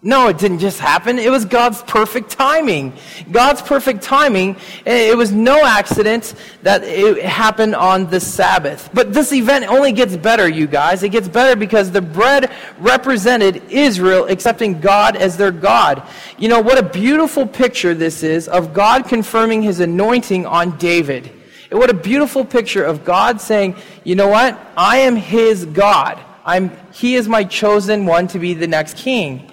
No, 0.00 0.28
it 0.28 0.38
didn't 0.38 0.60
just 0.60 0.78
happen. 0.78 1.18
It 1.18 1.30
was 1.30 1.44
God's 1.44 1.82
perfect 1.82 2.30
timing. 2.30 2.92
God's 3.32 3.60
perfect 3.60 4.00
timing. 4.00 4.54
Eh, 4.86 5.10
it 5.10 5.16
was 5.16 5.32
no 5.32 5.64
accident 5.64 6.34
that 6.62 6.84
it 6.84 7.24
happened 7.24 7.74
on 7.74 8.08
the 8.08 8.20
Sabbath. 8.20 8.90
But 8.94 9.12
this 9.12 9.32
event 9.32 9.66
only 9.66 9.90
gets 9.90 10.16
better, 10.16 10.48
you 10.48 10.68
guys. 10.68 11.02
It 11.02 11.08
gets 11.08 11.26
better 11.26 11.56
because 11.56 11.90
the 11.90 12.00
bread 12.00 12.52
represented 12.78 13.60
Israel 13.70 14.26
accepting 14.26 14.80
God 14.80 15.16
as 15.16 15.36
their 15.36 15.50
God. 15.50 16.04
You 16.38 16.48
know, 16.48 16.60
what 16.60 16.78
a 16.78 16.88
beautiful 16.88 17.44
picture 17.44 17.92
this 17.92 18.22
is 18.22 18.46
of 18.46 18.72
God 18.72 19.06
confirming 19.06 19.62
his 19.62 19.80
anointing 19.80 20.46
on 20.46 20.78
David. 20.78 21.32
And 21.72 21.80
What 21.80 21.90
a 21.90 21.94
beautiful 21.94 22.44
picture 22.44 22.84
of 22.84 23.04
God 23.04 23.40
saying, 23.40 23.74
you 24.04 24.14
know 24.14 24.28
what? 24.28 24.58
I 24.76 24.98
am 24.98 25.16
his 25.16 25.64
God. 25.64 26.20
I'm, 26.44 26.70
he 26.92 27.16
is 27.16 27.28
my 27.28 27.42
chosen 27.42 28.06
one 28.06 28.28
to 28.28 28.38
be 28.38 28.54
the 28.54 28.68
next 28.68 28.96
king. 28.96 29.47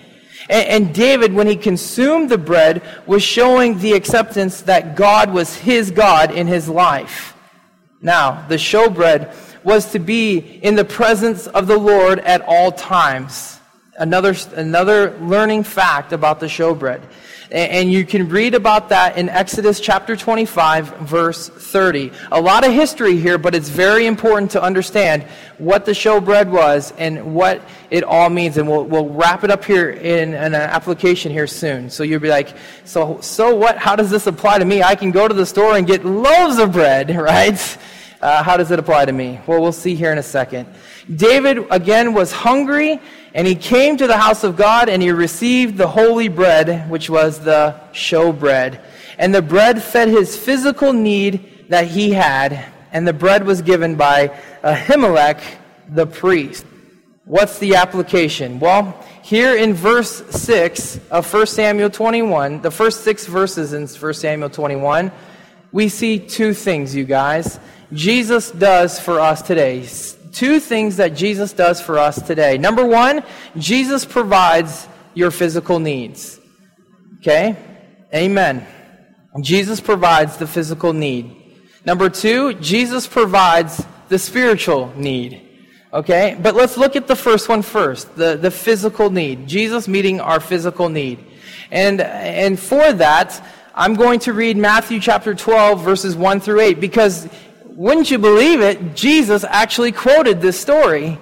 And, 0.49 0.93
David, 0.93 1.33
when 1.33 1.47
he 1.47 1.55
consumed 1.55 2.29
the 2.29 2.37
bread, 2.37 2.83
was 3.05 3.23
showing 3.23 3.79
the 3.79 3.93
acceptance 3.93 4.61
that 4.61 4.95
God 4.95 5.33
was 5.33 5.55
his 5.55 5.91
God 5.91 6.31
in 6.31 6.45
his 6.45 6.69
life. 6.69 7.35
Now, 8.01 8.45
the 8.47 8.55
showbread 8.55 9.33
was 9.63 9.91
to 9.93 9.99
be 9.99 10.37
in 10.37 10.75
the 10.75 10.85
presence 10.85 11.47
of 11.47 11.65
the 11.65 11.77
Lord 11.77 12.19
at 12.19 12.41
all 12.41 12.71
times. 12.71 13.59
Another, 13.97 14.35
another 14.53 15.17
learning 15.19 15.63
fact 15.63 16.13
about 16.13 16.39
the 16.39 16.45
showbread. 16.45 17.01
And 17.55 17.89
you 17.89 18.05
can 18.05 18.27
read 18.27 18.53
about 18.53 18.89
that 18.89 19.17
in 19.17 19.29
Exodus 19.29 19.79
chapter 19.79 20.17
25, 20.17 20.97
verse 20.97 21.47
30. 21.47 22.11
A 22.33 22.41
lot 22.41 22.67
of 22.67 22.73
history 22.73 23.15
here, 23.15 23.37
but 23.37 23.55
it's 23.55 23.69
very 23.69 24.07
important 24.07 24.51
to 24.51 24.61
understand 24.61 25.23
what 25.57 25.85
the 25.85 25.93
showbread 25.93 26.49
was 26.49 26.91
and 26.97 27.33
what 27.33 27.61
it 27.91 28.03
all 28.03 28.29
means. 28.29 28.57
And 28.57 28.67
we'll, 28.67 28.83
we'll 28.83 29.07
wrap 29.07 29.45
it 29.45 29.51
up 29.51 29.63
here 29.63 29.91
in, 29.91 30.33
in 30.33 30.35
an 30.35 30.55
application 30.55 31.31
here 31.31 31.47
soon. 31.47 31.89
So 31.89 32.03
you'll 32.03 32.19
be 32.19 32.27
like, 32.27 32.57
so, 32.83 33.21
so 33.21 33.55
what? 33.55 33.77
How 33.77 33.95
does 33.95 34.09
this 34.09 34.27
apply 34.27 34.59
to 34.59 34.65
me? 34.65 34.83
I 34.83 34.95
can 34.95 35.11
go 35.11 35.25
to 35.25 35.33
the 35.33 35.45
store 35.45 35.77
and 35.77 35.87
get 35.87 36.03
loaves 36.03 36.57
of 36.57 36.73
bread, 36.73 37.15
right? 37.15 37.77
Uh, 38.25 38.41
how 38.41 38.57
does 38.57 38.71
it 38.71 38.79
apply 38.79 39.05
to 39.05 39.11
me? 39.11 39.39
Well, 39.45 39.61
we'll 39.61 39.71
see 39.71 39.93
here 39.93 40.11
in 40.11 40.17
a 40.17 40.23
second. 40.23 40.67
David, 41.15 41.59
again, 41.69 42.15
was 42.15 42.31
hungry, 42.31 42.99
and 43.35 43.45
he 43.45 43.53
came 43.53 43.97
to 43.97 44.07
the 44.07 44.17
house 44.17 44.43
of 44.43 44.57
God, 44.57 44.89
and 44.89 44.99
he 44.99 45.11
received 45.11 45.77
the 45.77 45.85
holy 45.85 46.27
bread, 46.27 46.89
which 46.89 47.07
was 47.07 47.39
the 47.39 47.79
show 47.91 48.31
bread. 48.31 48.81
And 49.19 49.33
the 49.33 49.43
bread 49.43 49.83
fed 49.83 50.07
his 50.07 50.35
physical 50.35 50.91
need 50.91 51.69
that 51.69 51.85
he 51.85 52.13
had, 52.13 52.65
and 52.91 53.07
the 53.07 53.13
bread 53.13 53.45
was 53.45 53.61
given 53.61 53.93
by 53.93 54.29
Ahimelech, 54.63 55.43
the 55.89 56.07
priest. 56.07 56.65
What's 57.25 57.59
the 57.59 57.75
application? 57.75 58.59
Well, 58.59 59.05
here 59.21 59.55
in 59.55 59.75
verse 59.75 60.23
6 60.31 60.99
of 61.11 61.31
1 61.31 61.45
Samuel 61.45 61.91
21, 61.91 62.63
the 62.63 62.71
first 62.71 63.03
six 63.03 63.27
verses 63.27 63.73
in 63.73 63.85
1 63.85 64.13
Samuel 64.15 64.49
21, 64.49 65.11
we 65.71 65.89
see 65.89 66.19
two 66.19 66.53
things, 66.53 66.95
you 66.95 67.03
guys. 67.03 67.59
Jesus 67.93 68.51
does 68.51 68.99
for 68.99 69.19
us 69.19 69.41
today. 69.41 69.87
Two 70.31 70.59
things 70.59 70.97
that 70.97 71.15
Jesus 71.15 71.53
does 71.53 71.79
for 71.79 71.97
us 71.97 72.21
today. 72.21 72.57
Number 72.57 72.85
one, 72.85 73.23
Jesus 73.57 74.05
provides 74.05 74.87
your 75.13 75.31
physical 75.31 75.79
needs. 75.79 76.39
Okay? 77.19 77.55
Amen. 78.13 78.65
Jesus 79.41 79.79
provides 79.79 80.37
the 80.37 80.47
physical 80.47 80.93
need. 80.93 81.35
Number 81.85 82.09
two, 82.09 82.53
Jesus 82.55 83.07
provides 83.07 83.85
the 84.09 84.19
spiritual 84.19 84.91
need. 84.95 85.41
Okay? 85.93 86.37
But 86.41 86.55
let's 86.55 86.77
look 86.77 86.95
at 86.95 87.07
the 87.07 87.15
first 87.15 87.47
one 87.47 87.61
first 87.61 88.15
the, 88.15 88.35
the 88.35 88.51
physical 88.51 89.09
need. 89.09 89.47
Jesus 89.47 89.87
meeting 89.87 90.19
our 90.19 90.39
physical 90.39 90.89
need. 90.89 91.23
And, 91.71 92.01
and 92.01 92.59
for 92.59 92.93
that, 92.93 93.41
I'm 93.77 93.95
going 93.95 94.21
to 94.21 94.31
read 94.31 94.55
Matthew 94.55 95.01
chapter 95.01 95.35
12, 95.35 95.83
verses 95.83 96.15
1 96.15 96.39
through 96.39 96.61
8, 96.61 96.79
because 96.79 97.27
wouldn't 97.65 98.09
you 98.09 98.17
believe 98.17 98.61
it, 98.61 98.95
Jesus 98.95 99.43
actually 99.43 99.91
quoted 99.91 100.39
this 100.39 100.57
story 100.57 101.19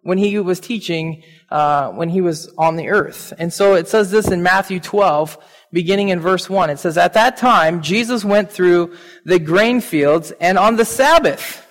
when 0.00 0.16
he 0.16 0.38
was 0.38 0.60
teaching, 0.60 1.22
uh, 1.50 1.90
when 1.90 2.08
he 2.08 2.22
was 2.22 2.50
on 2.56 2.76
the 2.76 2.88
earth. 2.88 3.34
And 3.38 3.52
so 3.52 3.74
it 3.74 3.86
says 3.86 4.10
this 4.10 4.28
in 4.28 4.42
Matthew 4.42 4.80
12, 4.80 5.36
beginning 5.74 6.08
in 6.08 6.20
verse 6.20 6.48
1. 6.48 6.70
It 6.70 6.78
says, 6.78 6.96
At 6.96 7.12
that 7.12 7.36
time, 7.36 7.82
Jesus 7.82 8.24
went 8.24 8.50
through 8.50 8.96
the 9.26 9.38
grain 9.38 9.82
fields, 9.82 10.32
and 10.40 10.56
on 10.56 10.76
the 10.76 10.86
Sabbath, 10.86 11.66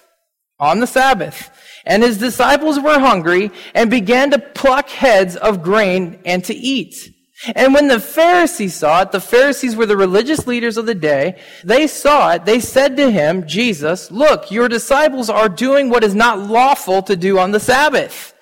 on 0.59 0.79
the 0.79 0.85
Sabbath, 0.85 1.49
and 1.87 2.03
his 2.03 2.19
disciples 2.19 2.79
were 2.79 2.99
hungry 2.99 3.49
and 3.73 3.89
began 3.89 4.29
to 4.29 4.37
pluck 4.37 4.89
heads 4.89 5.35
of 5.35 5.63
grain 5.63 6.19
and 6.23 6.45
to 6.45 6.53
eat. 6.53 7.15
And 7.55 7.73
when 7.73 7.87
the 7.87 7.99
Pharisees 7.99 8.75
saw 8.75 9.01
it, 9.01 9.11
the 9.11 9.21
Pharisees 9.21 9.75
were 9.75 9.85
the 9.85 9.95
religious 9.95 10.45
leaders 10.45 10.77
of 10.77 10.85
the 10.85 10.95
day, 10.95 11.41
they 11.63 11.87
saw 11.87 12.33
it, 12.33 12.45
they 12.45 12.59
said 12.59 12.97
to 12.97 13.09
him, 13.09 13.47
Jesus, 13.47 14.11
look, 14.11 14.51
your 14.51 14.67
disciples 14.67 15.29
are 15.29 15.47
doing 15.47 15.89
what 15.89 16.03
is 16.03 16.13
not 16.13 16.39
lawful 16.39 17.01
to 17.03 17.15
do 17.15 17.39
on 17.39 17.51
the 17.51 17.59
Sabbath. 17.59 18.33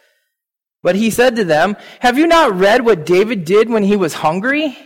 But 0.81 0.95
he 0.95 1.11
said 1.11 1.35
to 1.35 1.43
them, 1.43 1.75
have 1.99 2.17
you 2.17 2.27
not 2.27 2.55
read 2.55 2.85
what 2.85 3.05
David 3.05 3.45
did 3.45 3.69
when 3.69 3.83
he 3.83 3.95
was 3.95 4.15
hungry? 4.15 4.77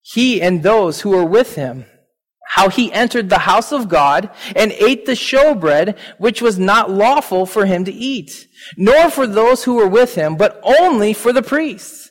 He 0.00 0.40
and 0.40 0.62
those 0.62 1.00
who 1.00 1.10
were 1.10 1.24
with 1.24 1.54
him 1.54 1.86
how 2.54 2.68
he 2.68 2.92
entered 2.92 3.28
the 3.28 3.38
house 3.38 3.72
of 3.72 3.88
God 3.88 4.30
and 4.54 4.70
ate 4.72 5.06
the 5.06 5.12
showbread, 5.12 5.98
which 6.18 6.40
was 6.40 6.56
not 6.56 6.88
lawful 6.88 7.46
for 7.46 7.66
him 7.66 7.84
to 7.84 7.92
eat, 7.92 8.46
nor 8.76 9.10
for 9.10 9.26
those 9.26 9.64
who 9.64 9.74
were 9.74 9.88
with 9.88 10.14
him, 10.14 10.36
but 10.36 10.60
only 10.62 11.12
for 11.12 11.32
the 11.32 11.42
priests. 11.42 12.03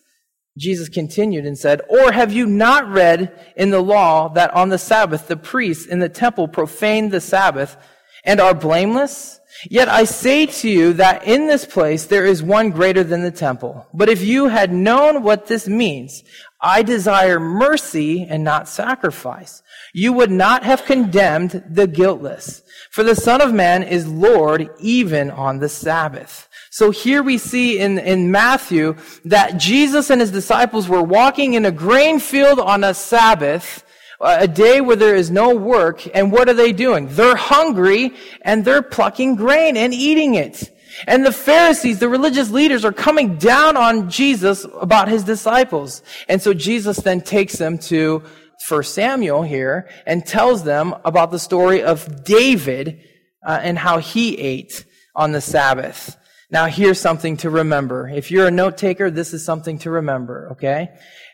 Jesus 0.57 0.89
continued 0.89 1.45
and 1.45 1.57
said, 1.57 1.81
Or 1.89 2.11
have 2.11 2.31
you 2.31 2.45
not 2.45 2.87
read 2.87 3.37
in 3.55 3.71
the 3.71 3.81
law 3.81 4.29
that 4.29 4.53
on 4.53 4.69
the 4.69 4.77
Sabbath 4.77 5.27
the 5.27 5.37
priests 5.37 5.85
in 5.85 5.99
the 5.99 6.09
temple 6.09 6.47
profane 6.47 7.09
the 7.09 7.21
Sabbath 7.21 7.75
and 8.23 8.39
are 8.39 8.53
blameless? 8.53 9.39
Yet 9.69 9.87
I 9.87 10.03
say 10.03 10.45
to 10.45 10.69
you 10.69 10.93
that 10.93 11.25
in 11.25 11.47
this 11.47 11.65
place 11.65 12.05
there 12.05 12.25
is 12.25 12.43
one 12.43 12.71
greater 12.71 13.03
than 13.03 13.21
the 13.21 13.31
temple. 13.31 13.87
But 13.93 14.09
if 14.09 14.21
you 14.21 14.47
had 14.47 14.73
known 14.73 15.23
what 15.23 15.47
this 15.47 15.67
means, 15.67 16.23
I 16.59 16.81
desire 16.83 17.39
mercy 17.39 18.25
and 18.29 18.43
not 18.43 18.67
sacrifice 18.67 19.63
you 19.93 20.11
would 20.11 20.31
not 20.31 20.63
have 20.63 20.85
condemned 20.85 21.63
the 21.69 21.87
guiltless. 21.87 22.63
For 22.89 23.03
the 23.03 23.15
Son 23.15 23.41
of 23.41 23.53
Man 23.53 23.83
is 23.83 24.07
Lord 24.07 24.69
even 24.79 25.29
on 25.29 25.59
the 25.59 25.69
Sabbath. 25.69 26.49
So 26.73 26.89
here 26.89 27.21
we 27.21 27.37
see 27.37 27.77
in, 27.77 27.99
in 27.99 28.31
Matthew 28.31 28.95
that 29.25 29.59
Jesus 29.59 30.09
and 30.09 30.19
his 30.19 30.31
disciples 30.31 30.89
were 30.89 31.03
walking 31.03 31.53
in 31.53 31.65
a 31.65 31.71
grain 31.71 32.19
field 32.19 32.59
on 32.59 32.83
a 32.83 32.95
Sabbath, 32.95 33.85
a 34.19 34.47
day 34.47 34.81
where 34.81 34.95
there 34.95 35.15
is 35.15 35.29
no 35.29 35.53
work. 35.53 36.01
And 36.15 36.31
what 36.31 36.49
are 36.49 36.55
they 36.55 36.71
doing? 36.71 37.09
They're 37.11 37.35
hungry 37.35 38.15
and 38.41 38.65
they're 38.65 38.81
plucking 38.81 39.35
grain 39.35 39.77
and 39.77 39.93
eating 39.93 40.33
it. 40.33 40.75
And 41.05 41.23
the 41.23 41.31
Pharisees, 41.31 41.99
the 41.99 42.09
religious 42.09 42.49
leaders, 42.49 42.83
are 42.83 42.91
coming 42.91 43.37
down 43.37 43.77
on 43.77 44.09
Jesus 44.09 44.65
about 44.81 45.09
his 45.09 45.23
disciples. 45.23 46.01
And 46.27 46.41
so 46.41 46.55
Jesus 46.55 46.97
then 46.97 47.21
takes 47.21 47.57
them 47.57 47.77
to 47.89 48.23
First 48.65 48.95
Samuel 48.95 49.43
here 49.43 49.91
and 50.07 50.25
tells 50.25 50.63
them 50.63 50.95
about 51.05 51.29
the 51.29 51.37
story 51.37 51.83
of 51.83 52.23
David 52.23 52.99
uh, 53.45 53.59
and 53.61 53.77
how 53.77 53.99
he 53.99 54.39
ate 54.39 54.85
on 55.15 55.33
the 55.33 55.41
Sabbath. 55.41 56.17
Now 56.53 56.67
here's 56.67 56.99
something 56.99 57.37
to 57.37 57.49
remember. 57.49 58.07
If 58.07 58.29
you're 58.29 58.45
a 58.45 58.51
note 58.51 58.77
taker, 58.77 59.09
this 59.09 59.33
is 59.33 59.43
something 59.43 59.79
to 59.79 59.89
remember, 59.89 60.49
okay? 60.51 60.89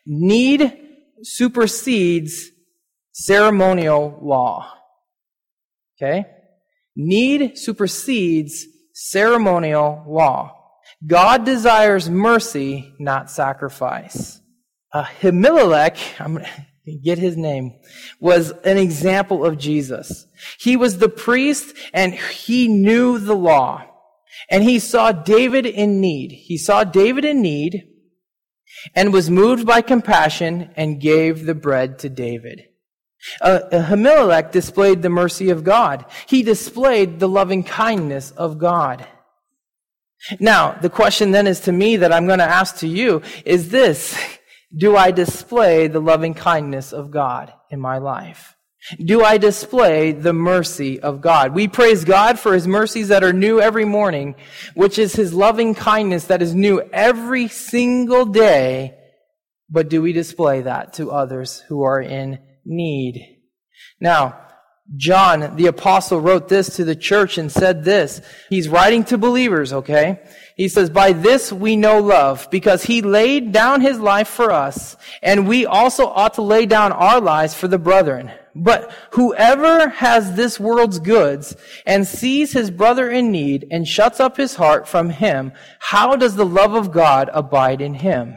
Need 0.05 0.73
supersedes 1.23 2.49
ceremonial 3.11 4.17
law. 4.21 4.71
Okay? 6.01 6.25
Need 6.95 7.57
supersedes 7.57 8.65
ceremonial 8.93 10.05
law. 10.07 10.55
God 11.05 11.43
desires 11.43 12.09
mercy, 12.09 12.93
not 12.97 13.29
sacrifice. 13.29 14.39
Uh, 14.93 15.03
Ahimelech, 15.03 15.99
I'm, 16.21 16.35
going 16.35 16.45
to 16.85 16.97
get 16.97 17.17
his 17.17 17.35
name, 17.35 17.77
was 18.21 18.51
an 18.63 18.77
example 18.77 19.45
of 19.45 19.57
Jesus. 19.57 20.25
He 20.61 20.77
was 20.77 20.99
the 20.99 21.09
priest 21.09 21.75
and 21.93 22.13
he 22.13 22.69
knew 22.69 23.19
the 23.19 23.35
law. 23.35 23.88
And 24.49 24.63
he 24.63 24.79
saw 24.79 25.11
David 25.11 25.65
in 25.65 25.99
need. 25.99 26.31
He 26.31 26.57
saw 26.57 26.83
David 26.83 27.25
in 27.25 27.41
need 27.41 27.87
and 28.95 29.11
was 29.11 29.29
moved 29.29 29.65
by 29.65 29.81
compassion 29.81 30.71
and 30.75 31.01
gave 31.01 31.45
the 31.45 31.55
bread 31.55 31.99
to 31.99 32.09
David. 32.09 32.63
Uh, 33.41 33.59
Ahimelech 33.71 34.51
displayed 34.51 35.01
the 35.01 35.09
mercy 35.09 35.49
of 35.49 35.63
God. 35.63 36.05
He 36.27 36.43
displayed 36.43 37.19
the 37.19 37.27
loving 37.27 37.63
kindness 37.63 38.31
of 38.31 38.57
God. 38.57 39.05
Now, 40.39 40.73
the 40.73 40.89
question 40.89 41.31
then 41.31 41.47
is 41.47 41.61
to 41.61 41.71
me 41.71 41.97
that 41.97 42.13
I'm 42.13 42.27
going 42.27 42.39
to 42.39 42.45
ask 42.45 42.77
to 42.77 42.87
you 42.87 43.21
is 43.45 43.69
this. 43.69 44.17
Do 44.77 44.95
I 44.95 45.09
display 45.09 45.87
the 45.87 45.99
loving 45.99 46.35
kindness 46.35 46.93
of 46.93 47.09
God 47.09 47.51
in 47.71 47.79
my 47.79 47.97
life? 47.97 48.55
Do 49.03 49.23
I 49.23 49.37
display 49.37 50.13
the 50.13 50.33
mercy 50.33 50.99
of 50.99 51.21
God? 51.21 51.53
We 51.53 51.67
praise 51.67 52.05
God 52.05 52.39
for 52.39 52.53
His 52.53 52.67
mercies 52.67 53.09
that 53.09 53.23
are 53.23 53.33
new 53.33 53.59
every 53.59 53.85
morning, 53.85 54.35
which 54.73 54.97
is 54.97 55.13
His 55.13 55.33
loving 55.33 55.75
kindness 55.75 56.25
that 56.25 56.41
is 56.41 56.55
new 56.55 56.81
every 56.93 57.47
single 57.47 58.25
day. 58.25 58.95
But 59.69 59.89
do 59.89 60.01
we 60.01 60.13
display 60.13 60.61
that 60.61 60.93
to 60.93 61.11
others 61.11 61.59
who 61.67 61.83
are 61.83 62.01
in 62.01 62.39
need? 62.65 63.37
Now, 63.99 64.39
John, 64.95 65.55
the 65.55 65.67
apostle, 65.67 66.19
wrote 66.19 66.47
this 66.47 66.77
to 66.77 66.83
the 66.83 66.95
church 66.95 67.37
and 67.37 67.51
said 67.51 67.83
this. 67.83 68.21
He's 68.49 68.67
writing 68.67 69.03
to 69.05 69.19
believers, 69.19 69.71
okay? 69.71 70.19
He 70.55 70.67
says, 70.67 70.89
by 70.89 71.11
this 71.11 71.53
we 71.53 71.75
know 71.75 71.99
love, 71.99 72.47
because 72.49 72.83
he 72.83 73.03
laid 73.03 73.51
down 73.51 73.81
his 73.81 73.99
life 73.99 74.27
for 74.27 74.51
us, 74.51 74.97
and 75.21 75.47
we 75.47 75.67
also 75.67 76.07
ought 76.07 76.33
to 76.35 76.41
lay 76.41 76.65
down 76.65 76.91
our 76.91 77.21
lives 77.21 77.53
for 77.53 77.67
the 77.67 77.77
brethren. 77.77 78.31
But 78.59 78.91
whoever 79.11 79.89
has 79.89 80.35
this 80.35 80.59
world's 80.59 80.99
goods 80.99 81.55
and 81.85 82.07
sees 82.07 82.51
his 82.51 82.71
brother 82.71 83.09
in 83.09 83.31
need 83.31 83.67
and 83.71 83.87
shuts 83.87 84.19
up 84.19 84.37
his 84.37 84.55
heart 84.55 84.87
from 84.87 85.09
him, 85.09 85.53
how 85.79 86.15
does 86.15 86.35
the 86.35 86.45
love 86.45 86.73
of 86.73 86.91
God 86.91 87.29
abide 87.33 87.81
in 87.81 87.95
him? 87.95 88.35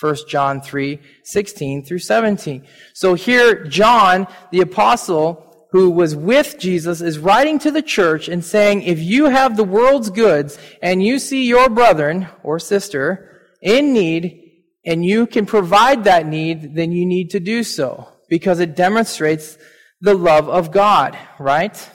1 0.00 0.16
John 0.28 0.60
3, 0.60 1.00
16 1.24 1.84
through 1.84 1.98
17. 1.98 2.66
So 2.94 3.14
here, 3.14 3.64
John, 3.64 4.26
the 4.52 4.60
apostle, 4.60 5.44
who 5.72 5.90
was 5.90 6.16
with 6.16 6.58
Jesus 6.58 7.00
is 7.00 7.18
writing 7.18 7.58
to 7.58 7.70
the 7.70 7.82
church 7.82 8.28
and 8.28 8.44
saying, 8.44 8.82
if 8.82 9.00
you 9.00 9.26
have 9.26 9.56
the 9.56 9.64
world's 9.64 10.08
goods 10.08 10.58
and 10.80 11.02
you 11.02 11.18
see 11.18 11.46
your 11.46 11.68
brother 11.68 12.30
or 12.42 12.58
sister 12.58 13.42
in 13.60 13.92
need 13.92 14.44
and 14.86 15.04
you 15.04 15.26
can 15.26 15.44
provide 15.44 16.04
that 16.04 16.26
need, 16.26 16.74
then 16.74 16.92
you 16.92 17.04
need 17.04 17.30
to 17.30 17.40
do 17.40 17.62
so 17.62 18.08
because 18.28 18.60
it 18.60 18.76
demonstrates 18.76 19.58
the 20.00 20.14
love 20.14 20.48
of 20.48 20.70
God, 20.70 21.18
right? 21.38 21.90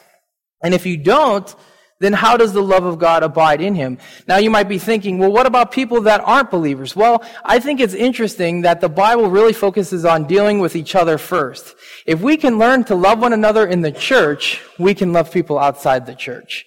And 0.63 0.73
if 0.73 0.85
you 0.85 0.97
don't, 0.97 1.53
then 1.99 2.13
how 2.13 2.35
does 2.35 2.51
the 2.51 2.61
love 2.61 2.83
of 2.83 2.99
God 2.99 3.23
abide 3.23 3.61
in 3.61 3.75
him? 3.75 3.97
Now 4.27 4.37
you 4.37 4.49
might 4.49 4.67
be 4.67 4.77
thinking, 4.77 5.19
well, 5.19 5.31
what 5.31 5.45
about 5.45 5.71
people 5.71 6.01
that 6.01 6.21
aren't 6.21 6.51
believers? 6.51 6.95
Well, 6.95 7.23
I 7.45 7.59
think 7.59 7.79
it's 7.79 7.93
interesting 7.93 8.61
that 8.61 8.81
the 8.81 8.89
Bible 8.89 9.29
really 9.29 9.53
focuses 9.53 10.03
on 10.03 10.27
dealing 10.27 10.59
with 10.59 10.75
each 10.75 10.95
other 10.95 11.17
first. 11.17 11.75
If 12.05 12.19
we 12.19 12.35
can 12.35 12.57
learn 12.59 12.83
to 12.85 12.95
love 12.95 13.19
one 13.19 13.31
another 13.31 13.65
in 13.65 13.81
the 13.81 13.91
church, 13.91 14.61
we 14.77 14.93
can 14.93 15.13
love 15.13 15.31
people 15.31 15.57
outside 15.57 16.05
the 16.05 16.15
church. 16.15 16.65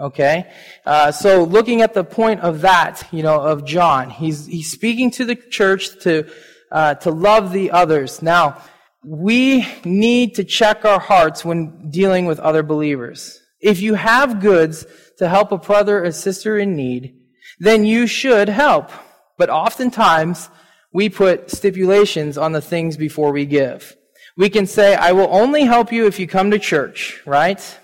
Okay? 0.00 0.52
Uh, 0.84 1.10
so 1.10 1.42
looking 1.42 1.82
at 1.82 1.94
the 1.94 2.04
point 2.04 2.40
of 2.40 2.60
that, 2.60 3.08
you 3.10 3.22
know, 3.22 3.40
of 3.40 3.64
John, 3.64 4.10
he's, 4.10 4.46
he's 4.46 4.70
speaking 4.70 5.10
to 5.12 5.24
the 5.24 5.34
church 5.34 5.98
to, 6.00 6.30
uh, 6.70 6.94
to 6.96 7.10
love 7.10 7.52
the 7.52 7.72
others. 7.72 8.22
Now, 8.22 8.62
we 9.06 9.64
need 9.84 10.34
to 10.34 10.42
check 10.42 10.84
our 10.84 10.98
hearts 10.98 11.44
when 11.44 11.90
dealing 11.90 12.26
with 12.26 12.40
other 12.40 12.64
believers. 12.64 13.40
If 13.60 13.80
you 13.80 13.94
have 13.94 14.40
goods 14.40 14.84
to 15.18 15.28
help 15.28 15.52
a 15.52 15.58
brother 15.58 16.04
or 16.04 16.10
sister 16.10 16.58
in 16.58 16.74
need, 16.74 17.16
then 17.60 17.86
you 17.86 18.08
should 18.08 18.48
help. 18.48 18.90
But 19.38 19.48
oftentimes, 19.48 20.50
we 20.92 21.08
put 21.08 21.52
stipulations 21.52 22.36
on 22.36 22.50
the 22.50 22.60
things 22.60 22.96
before 22.96 23.30
we 23.30 23.46
give. 23.46 23.96
We 24.36 24.50
can 24.50 24.66
say, 24.66 24.96
I 24.96 25.12
will 25.12 25.28
only 25.30 25.62
help 25.62 25.92
you 25.92 26.06
if 26.06 26.18
you 26.18 26.26
come 26.26 26.50
to 26.50 26.58
church, 26.58 27.22
right? 27.26 27.78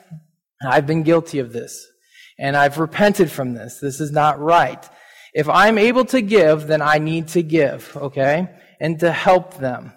I've 0.66 0.86
been 0.86 1.04
guilty 1.04 1.38
of 1.38 1.52
this. 1.52 1.86
And 2.38 2.56
I've 2.56 2.78
repented 2.78 3.30
from 3.30 3.54
this. 3.54 3.78
This 3.78 4.00
is 4.00 4.10
not 4.10 4.40
right. 4.40 4.84
If 5.34 5.48
I'm 5.48 5.78
able 5.78 6.04
to 6.06 6.20
give, 6.20 6.66
then 6.66 6.82
I 6.82 6.98
need 6.98 7.28
to 7.28 7.42
give, 7.42 7.96
okay? 7.96 8.48
And 8.80 8.98
to 9.00 9.12
help 9.12 9.58
them. 9.58 9.92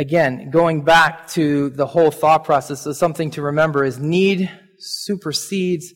Again, 0.00 0.48
going 0.48 0.82
back 0.82 1.28
to 1.32 1.68
the 1.68 1.84
whole 1.84 2.10
thought 2.10 2.44
process, 2.44 2.80
so 2.80 2.92
something 2.94 3.30
to 3.32 3.42
remember 3.42 3.84
is 3.84 3.98
need 3.98 4.50
supersedes 4.78 5.92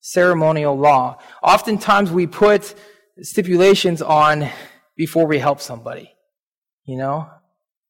ceremonial 0.00 0.76
law. 0.76 1.18
Oftentimes 1.40 2.10
we 2.10 2.26
put 2.26 2.74
stipulations 3.20 4.02
on 4.02 4.50
before 4.96 5.28
we 5.28 5.38
help 5.38 5.60
somebody. 5.60 6.10
You 6.84 6.98
know? 6.98 7.28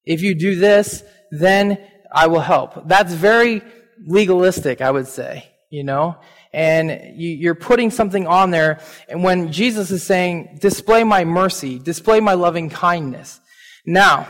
If 0.04 0.20
you 0.20 0.34
do 0.38 0.56
this, 0.56 1.02
then 1.30 1.78
I 2.14 2.26
will 2.26 2.40
help. 2.40 2.86
That's 2.86 3.14
very 3.14 3.62
legalistic, 4.06 4.82
I 4.82 4.90
would 4.90 5.08
say. 5.08 5.50
You 5.70 5.84
know? 5.84 6.18
And 6.52 7.14
you're 7.16 7.54
putting 7.54 7.90
something 7.90 8.26
on 8.26 8.50
there. 8.50 8.80
And 9.08 9.24
when 9.24 9.50
Jesus 9.50 9.90
is 9.90 10.02
saying, 10.02 10.58
display 10.60 11.04
my 11.04 11.24
mercy, 11.24 11.78
display 11.78 12.20
my 12.20 12.34
loving 12.34 12.68
kindness. 12.68 13.40
Now, 13.86 14.28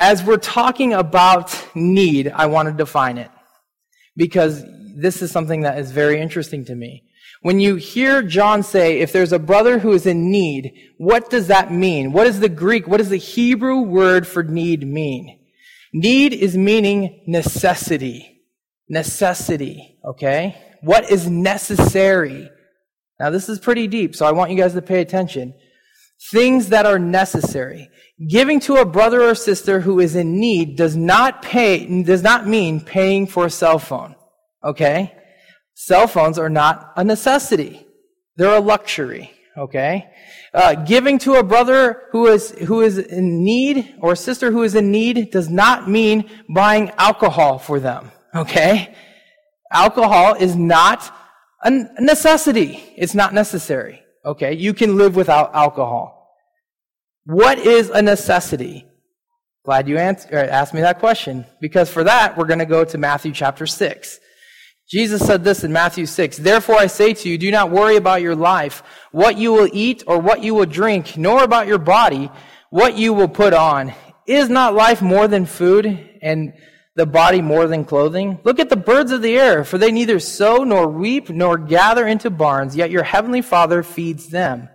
as 0.00 0.24
we're 0.24 0.38
talking 0.38 0.94
about 0.94 1.56
need, 1.76 2.32
I 2.34 2.46
want 2.46 2.68
to 2.68 2.74
define 2.74 3.18
it. 3.18 3.30
Because 4.16 4.64
this 4.96 5.22
is 5.22 5.30
something 5.30 5.60
that 5.60 5.78
is 5.78 5.92
very 5.92 6.20
interesting 6.20 6.64
to 6.64 6.74
me. 6.74 7.04
When 7.42 7.60
you 7.60 7.76
hear 7.76 8.22
John 8.22 8.62
say, 8.62 8.98
if 8.98 9.12
there's 9.12 9.32
a 9.32 9.38
brother 9.38 9.78
who 9.78 9.92
is 9.92 10.06
in 10.06 10.30
need, 10.30 10.72
what 10.98 11.30
does 11.30 11.46
that 11.46 11.72
mean? 11.72 12.12
What 12.12 12.26
is 12.26 12.40
the 12.40 12.48
Greek, 12.48 12.88
what 12.88 12.98
does 12.98 13.08
the 13.08 13.16
Hebrew 13.16 13.80
word 13.80 14.26
for 14.26 14.42
need 14.42 14.86
mean? 14.86 15.38
Need 15.92 16.34
is 16.34 16.56
meaning 16.56 17.22
necessity. 17.26 18.42
Necessity, 18.88 19.98
okay? 20.04 20.56
What 20.82 21.10
is 21.10 21.28
necessary? 21.28 22.50
Now 23.18 23.30
this 23.30 23.48
is 23.48 23.58
pretty 23.58 23.86
deep, 23.86 24.16
so 24.16 24.26
I 24.26 24.32
want 24.32 24.50
you 24.50 24.56
guys 24.56 24.74
to 24.74 24.82
pay 24.82 25.00
attention. 25.00 25.54
Things 26.28 26.68
that 26.68 26.86
are 26.86 26.98
necessary. 26.98 27.88
Giving 28.28 28.60
to 28.60 28.76
a 28.76 28.84
brother 28.84 29.22
or 29.22 29.34
sister 29.34 29.80
who 29.80 30.00
is 30.00 30.14
in 30.14 30.38
need 30.38 30.76
does 30.76 30.94
not 30.94 31.40
pay, 31.40 32.02
does 32.02 32.22
not 32.22 32.46
mean 32.46 32.80
paying 32.80 33.26
for 33.26 33.46
a 33.46 33.50
cell 33.50 33.78
phone. 33.78 34.14
Okay? 34.62 35.16
Cell 35.74 36.06
phones 36.06 36.38
are 36.38 36.50
not 36.50 36.92
a 36.96 37.04
necessity. 37.04 37.86
They're 38.36 38.56
a 38.56 38.60
luxury. 38.60 39.30
Okay? 39.56 40.10
Uh, 40.52 40.74
giving 40.74 41.18
to 41.20 41.34
a 41.34 41.42
brother 41.42 42.02
who 42.12 42.26
is, 42.26 42.50
who 42.50 42.82
is 42.82 42.98
in 42.98 43.42
need 43.42 43.94
or 44.00 44.12
a 44.12 44.16
sister 44.16 44.50
who 44.50 44.62
is 44.62 44.74
in 44.74 44.90
need 44.90 45.30
does 45.30 45.48
not 45.48 45.88
mean 45.88 46.28
buying 46.54 46.90
alcohol 46.98 47.58
for 47.58 47.80
them. 47.80 48.10
Okay? 48.34 48.94
Alcohol 49.72 50.34
is 50.34 50.54
not 50.54 51.10
a 51.62 51.70
necessity. 51.98 52.82
It's 52.96 53.14
not 53.14 53.32
necessary. 53.32 54.02
Okay? 54.24 54.54
You 54.54 54.74
can 54.74 54.96
live 54.96 55.16
without 55.16 55.54
alcohol. 55.54 56.34
What 57.24 57.58
is 57.58 57.90
a 57.90 58.02
necessity? 58.02 58.86
Glad 59.64 59.88
you 59.88 59.98
answer, 59.98 60.34
asked 60.34 60.74
me 60.74 60.80
that 60.80 60.98
question. 60.98 61.44
Because 61.60 61.90
for 61.90 62.04
that, 62.04 62.36
we're 62.36 62.46
going 62.46 62.58
to 62.60 62.66
go 62.66 62.84
to 62.84 62.98
Matthew 62.98 63.32
chapter 63.32 63.66
6. 63.66 64.20
Jesus 64.90 65.24
said 65.24 65.44
this 65.44 65.62
in 65.62 65.72
Matthew 65.72 66.04
6 66.04 66.38
Therefore 66.38 66.76
I 66.76 66.88
say 66.88 67.14
to 67.14 67.28
you, 67.28 67.38
do 67.38 67.50
not 67.50 67.70
worry 67.70 67.96
about 67.96 68.22
your 68.22 68.34
life, 68.34 68.82
what 69.12 69.38
you 69.38 69.52
will 69.52 69.68
eat 69.72 70.02
or 70.06 70.18
what 70.18 70.42
you 70.42 70.54
will 70.54 70.66
drink, 70.66 71.16
nor 71.16 71.44
about 71.44 71.68
your 71.68 71.78
body, 71.78 72.30
what 72.70 72.96
you 72.96 73.12
will 73.12 73.28
put 73.28 73.54
on. 73.54 73.92
Is 74.26 74.48
not 74.48 74.74
life 74.74 75.02
more 75.02 75.28
than 75.28 75.46
food, 75.46 75.86
and 76.22 76.52
the 76.96 77.06
body 77.06 77.40
more 77.40 77.66
than 77.66 77.84
clothing? 77.84 78.38
Look 78.44 78.58
at 78.58 78.68
the 78.68 78.76
birds 78.76 79.12
of 79.12 79.22
the 79.22 79.38
air, 79.38 79.64
for 79.64 79.78
they 79.78 79.92
neither 79.92 80.18
sow 80.18 80.64
nor 80.64 80.88
reap 80.88 81.30
nor 81.30 81.56
gather 81.56 82.06
into 82.06 82.30
barns, 82.30 82.76
yet 82.76 82.90
your 82.90 83.04
heavenly 83.04 83.42
Father 83.42 83.82
feeds 83.82 84.28
them. 84.28 84.68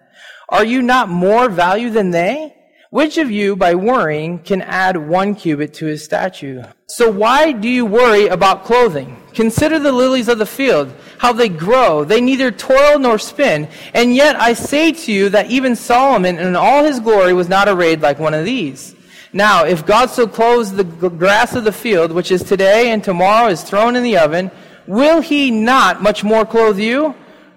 Are 0.50 0.66
you 0.66 0.82
not 0.82 1.10
more 1.10 1.50
value 1.50 1.90
than 1.90 2.12
they? 2.12 2.56
Which 2.92 3.18
of 3.18 3.30
you, 3.30 3.58
by 3.58 3.76
worrying, 3.76 4.40
can 4.40 4.62
add 4.62 4.96
one 4.96 5.36
cubit 5.36 5.74
to 5.76 5.86
his 5.86 6.06
statue? 6.06 6.64
So 6.88 7.12
why 7.12 7.52
do 7.52 7.68
you 7.68 7.86
worry 7.86 8.28
about 8.28 8.64
clothing? 8.64 9.22
Consider 9.34 9.80
the 9.80 9.92
lilies 9.92 10.30
of 10.30 10.38
the 10.38 10.46
field, 10.46 10.94
how 11.18 11.34
they 11.34 11.50
grow. 11.50 12.06
They 12.06 12.22
neither 12.22 12.52
toil 12.52 12.98
nor 12.98 13.20
spin. 13.20 13.68
And 13.94 14.16
yet 14.16 14.38
I 14.38 14.54
say 14.54 14.94
to 14.94 15.12
you 15.12 15.28
that 15.30 15.52
even 15.52 15.76
Solomon 15.76 16.38
in 16.38 16.56
all 16.56 16.86
his 16.86 17.02
glory 17.02 17.34
was 17.34 17.50
not 17.50 17.68
arrayed 17.68 18.00
like 18.02 18.18
one 18.18 18.34
of 18.34 18.46
these. 18.46 18.95
Now, 19.36 19.66
if 19.66 19.86
God 19.86 20.10
so 20.10 20.30
clothes 20.30 20.72
the 20.72 20.86
grass 20.86 21.56
of 21.56 21.66
the 21.66 21.74
field, 21.74 22.14
which 22.14 22.32
is 22.32 22.42
today 22.42 22.92
and 22.92 23.04
tomorrow 23.04 23.50
is 23.50 23.64
thrown 23.64 23.98
in 23.98 24.02
the 24.02 24.18
oven, 24.18 24.50
will 24.88 25.20
he 25.20 25.52
not 25.52 26.02
much 26.02 26.24
more 26.24 26.46
clothe 26.46 26.80
you? 26.80 27.14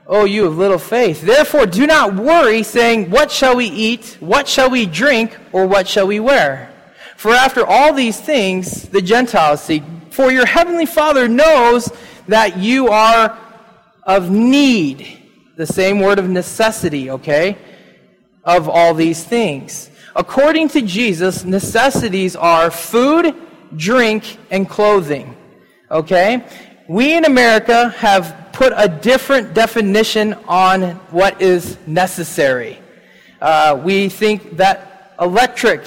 O 0.09 0.25
you 0.25 0.45
of 0.45 0.59
little 0.59 0.81
faith. 0.81 1.23
Therefore, 1.23 1.67
do 1.67 1.87
not 1.87 2.17
worry, 2.17 2.65
saying, 2.65 3.11
What 3.11 3.31
shall 3.31 3.55
we 3.55 3.67
eat? 3.67 4.17
What 4.19 4.49
shall 4.49 4.69
we 4.69 4.87
drink? 4.87 5.39
Or 5.53 5.69
what 5.69 5.87
shall 5.87 6.09
we 6.09 6.19
wear? 6.19 6.75
For 7.17 7.31
after 7.31 7.65
all 7.65 7.95
these 7.95 8.21
things 8.21 8.89
the 8.89 9.01
Gentiles 9.01 9.63
seek. 9.63 9.85
For 10.11 10.33
your 10.33 10.47
heavenly 10.47 10.87
Father 10.87 11.29
knows 11.29 11.93
that 12.27 12.59
you 12.59 12.89
are 12.89 13.39
of 14.03 14.33
need. 14.33 15.07
The 15.55 15.67
same 15.67 16.01
word 16.01 16.19
of 16.19 16.29
necessity, 16.29 17.09
okay? 17.11 17.57
Of 18.43 18.69
all 18.69 18.95
these 18.95 19.23
things. 19.23 19.91
According 20.19 20.71
to 20.71 20.83
Jesus, 20.83 21.45
necessities 21.45 22.35
are 22.35 22.73
food, 22.73 23.37
drink, 23.77 24.37
and 24.51 24.69
clothing. 24.69 25.37
Okay? 25.93 26.45
We 26.89 27.17
in 27.17 27.25
America 27.25 27.91
have 27.91 28.49
put 28.53 28.73
a 28.77 28.89
different 28.89 29.55
definition 29.55 30.35
on 30.49 30.97
what 31.13 31.41
is 31.41 31.79
necessary. 31.87 32.81
Uh, 33.41 33.81
we 33.85 34.09
think 34.09 34.57
that 34.57 35.15
electric, 35.21 35.87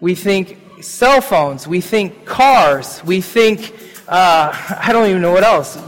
we 0.00 0.14
think 0.14 0.58
cell 0.82 1.22
phones, 1.22 1.66
we 1.66 1.80
think 1.80 2.26
cars, 2.26 3.02
we 3.06 3.22
think, 3.22 3.72
uh, 4.06 4.52
I 4.80 4.92
don't 4.92 5.08
even 5.08 5.22
know 5.22 5.32
what 5.32 5.44
else. 5.44 5.78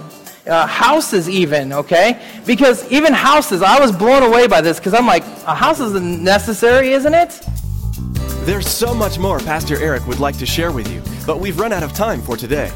Uh, 0.46 0.66
houses, 0.66 1.28
even, 1.28 1.70
okay? 1.74 2.18
Because 2.46 2.90
even 2.90 3.12
houses, 3.12 3.60
I 3.60 3.78
was 3.78 3.92
blown 3.92 4.22
away 4.22 4.46
by 4.46 4.62
this 4.62 4.78
because 4.78 4.94
I'm 4.94 5.06
like, 5.06 5.22
a 5.46 5.54
house 5.54 5.80
is 5.80 5.92
necessary, 6.00 6.92
isn't 6.92 7.12
it? 7.12 7.46
There's 8.44 8.68
so 8.68 8.92
much 8.92 9.18
more 9.18 9.38
Pastor 9.38 9.82
Eric 9.82 10.06
would 10.06 10.20
like 10.20 10.36
to 10.36 10.44
share 10.44 10.70
with 10.70 10.92
you, 10.92 11.00
but 11.26 11.40
we've 11.40 11.58
run 11.58 11.72
out 11.72 11.82
of 11.82 11.94
time 11.94 12.20
for 12.20 12.36
today. 12.36 12.70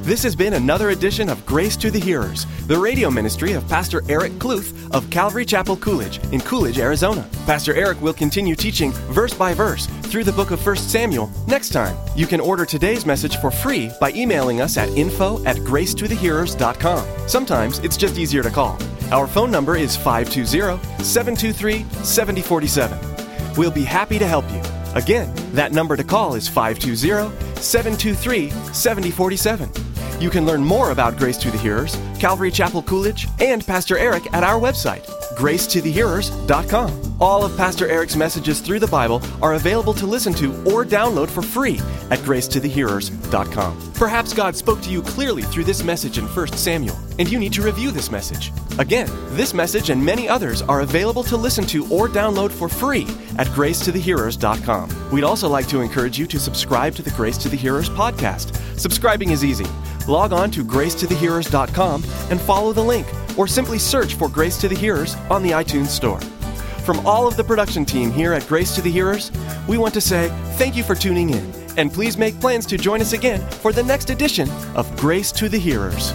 This 0.00 0.20
has 0.24 0.34
been 0.34 0.54
another 0.54 0.90
edition 0.90 1.28
of 1.28 1.46
Grace 1.46 1.76
to 1.76 1.92
the 1.92 2.00
Hearers, 2.00 2.44
the 2.66 2.76
radio 2.76 3.08
ministry 3.08 3.52
of 3.52 3.68
Pastor 3.68 4.02
Eric 4.08 4.32
Kluth 4.32 4.90
of 4.90 5.08
Calvary 5.10 5.44
Chapel 5.44 5.76
Coolidge 5.76 6.18
in 6.32 6.40
Coolidge, 6.40 6.80
Arizona. 6.80 7.24
Pastor 7.46 7.72
Eric 7.72 8.02
will 8.02 8.12
continue 8.12 8.56
teaching 8.56 8.90
verse 9.12 9.32
by 9.32 9.54
verse 9.54 9.86
through 9.86 10.24
the 10.24 10.32
book 10.32 10.50
of 10.50 10.66
1 10.66 10.74
Samuel 10.74 11.30
next 11.46 11.68
time. 11.68 11.96
You 12.16 12.26
can 12.26 12.40
order 12.40 12.66
today's 12.66 13.06
message 13.06 13.36
for 13.36 13.52
free 13.52 13.92
by 14.00 14.10
emailing 14.10 14.60
us 14.60 14.76
at 14.76 14.88
info 14.88 15.40
at 15.44 15.54
gracetothehearers.com. 15.58 17.28
Sometimes 17.28 17.78
it's 17.78 17.96
just 17.96 18.18
easier 18.18 18.42
to 18.42 18.50
call. 18.50 18.76
Our 19.12 19.28
phone 19.28 19.52
number 19.52 19.76
is 19.76 19.96
520 19.96 20.82
723 21.04 21.84
7047. 22.02 23.54
We'll 23.56 23.70
be 23.70 23.84
happy 23.84 24.18
to 24.18 24.26
help 24.26 24.50
you. 24.50 24.81
Again, 24.94 25.32
that 25.54 25.72
number 25.72 25.96
to 25.96 26.04
call 26.04 26.34
is 26.34 26.48
520 26.48 27.51
723 27.62 28.50
7047. 28.72 29.70
You 30.20 30.30
can 30.30 30.46
learn 30.46 30.62
more 30.62 30.92
about 30.92 31.16
Grace 31.16 31.36
to 31.38 31.50
the 31.50 31.58
Hearers, 31.58 31.96
Calvary 32.20 32.52
Chapel 32.52 32.82
Coolidge, 32.82 33.26
and 33.40 33.66
Pastor 33.66 33.98
Eric 33.98 34.32
at 34.32 34.44
our 34.44 34.60
website, 34.60 35.04
gracetothehearers.com. 35.36 37.16
All 37.20 37.44
of 37.44 37.56
Pastor 37.56 37.88
Eric's 37.88 38.16
messages 38.16 38.60
through 38.60 38.78
the 38.78 38.86
Bible 38.86 39.22
are 39.40 39.54
available 39.54 39.94
to 39.94 40.06
listen 40.06 40.32
to 40.34 40.52
or 40.62 40.84
download 40.84 41.28
for 41.28 41.42
free 41.42 41.80
at 42.10 42.18
gracetothehearers.com. 42.20 43.92
Perhaps 43.94 44.32
God 44.32 44.56
spoke 44.56 44.80
to 44.82 44.90
you 44.90 45.02
clearly 45.02 45.42
through 45.42 45.62
this 45.64 45.84
message 45.84 46.18
in 46.18 46.24
1 46.24 46.48
Samuel, 46.48 46.98
and 47.18 47.30
you 47.30 47.38
need 47.38 47.52
to 47.52 47.62
review 47.62 47.90
this 47.90 48.10
message. 48.10 48.52
Again, 48.78 49.08
this 49.36 49.54
message 49.54 49.90
and 49.90 50.04
many 50.04 50.28
others 50.28 50.62
are 50.62 50.80
available 50.80 51.22
to 51.24 51.36
listen 51.36 51.64
to 51.66 51.86
or 51.88 52.08
download 52.08 52.50
for 52.50 52.68
free 52.68 53.06
at 53.38 53.46
gracetothehearers.com. 53.48 55.10
We'd 55.12 55.24
also 55.24 55.48
like 55.48 55.68
to 55.68 55.80
encourage 55.80 56.18
you 56.18 56.26
to 56.26 56.40
subscribe 56.40 56.94
to 56.96 57.02
the 57.02 57.10
Grace 57.10 57.38
to 57.38 57.48
the 57.52 57.56
Hearers 57.56 57.88
podcast. 57.90 58.56
Subscribing 58.76 59.30
is 59.30 59.44
easy. 59.44 59.66
Log 60.08 60.32
on 60.32 60.50
to 60.50 60.64
gracetothehearers.com 60.64 62.02
and 62.30 62.40
follow 62.40 62.72
the 62.72 62.82
link, 62.82 63.06
or 63.38 63.46
simply 63.46 63.78
search 63.78 64.14
for 64.14 64.28
Grace 64.28 64.60
to 64.60 64.68
the 64.68 64.74
Hearers 64.74 65.14
on 65.30 65.44
the 65.44 65.50
iTunes 65.50 65.88
Store. 65.88 66.20
From 66.84 67.06
all 67.06 67.28
of 67.28 67.36
the 67.36 67.44
production 67.44 67.84
team 67.84 68.10
here 68.10 68.32
at 68.32 68.48
Grace 68.48 68.74
to 68.74 68.82
the 68.82 68.90
Hearers, 68.90 69.30
we 69.68 69.78
want 69.78 69.94
to 69.94 70.00
say 70.00 70.30
thank 70.54 70.74
you 70.74 70.82
for 70.82 70.96
tuning 70.96 71.30
in, 71.30 71.52
and 71.76 71.92
please 71.92 72.18
make 72.18 72.40
plans 72.40 72.66
to 72.66 72.76
join 72.76 73.00
us 73.00 73.12
again 73.12 73.40
for 73.50 73.72
the 73.72 73.82
next 73.82 74.10
edition 74.10 74.50
of 74.74 74.94
Grace 74.96 75.30
to 75.32 75.48
the 75.48 75.58
Hearers. 75.58 76.12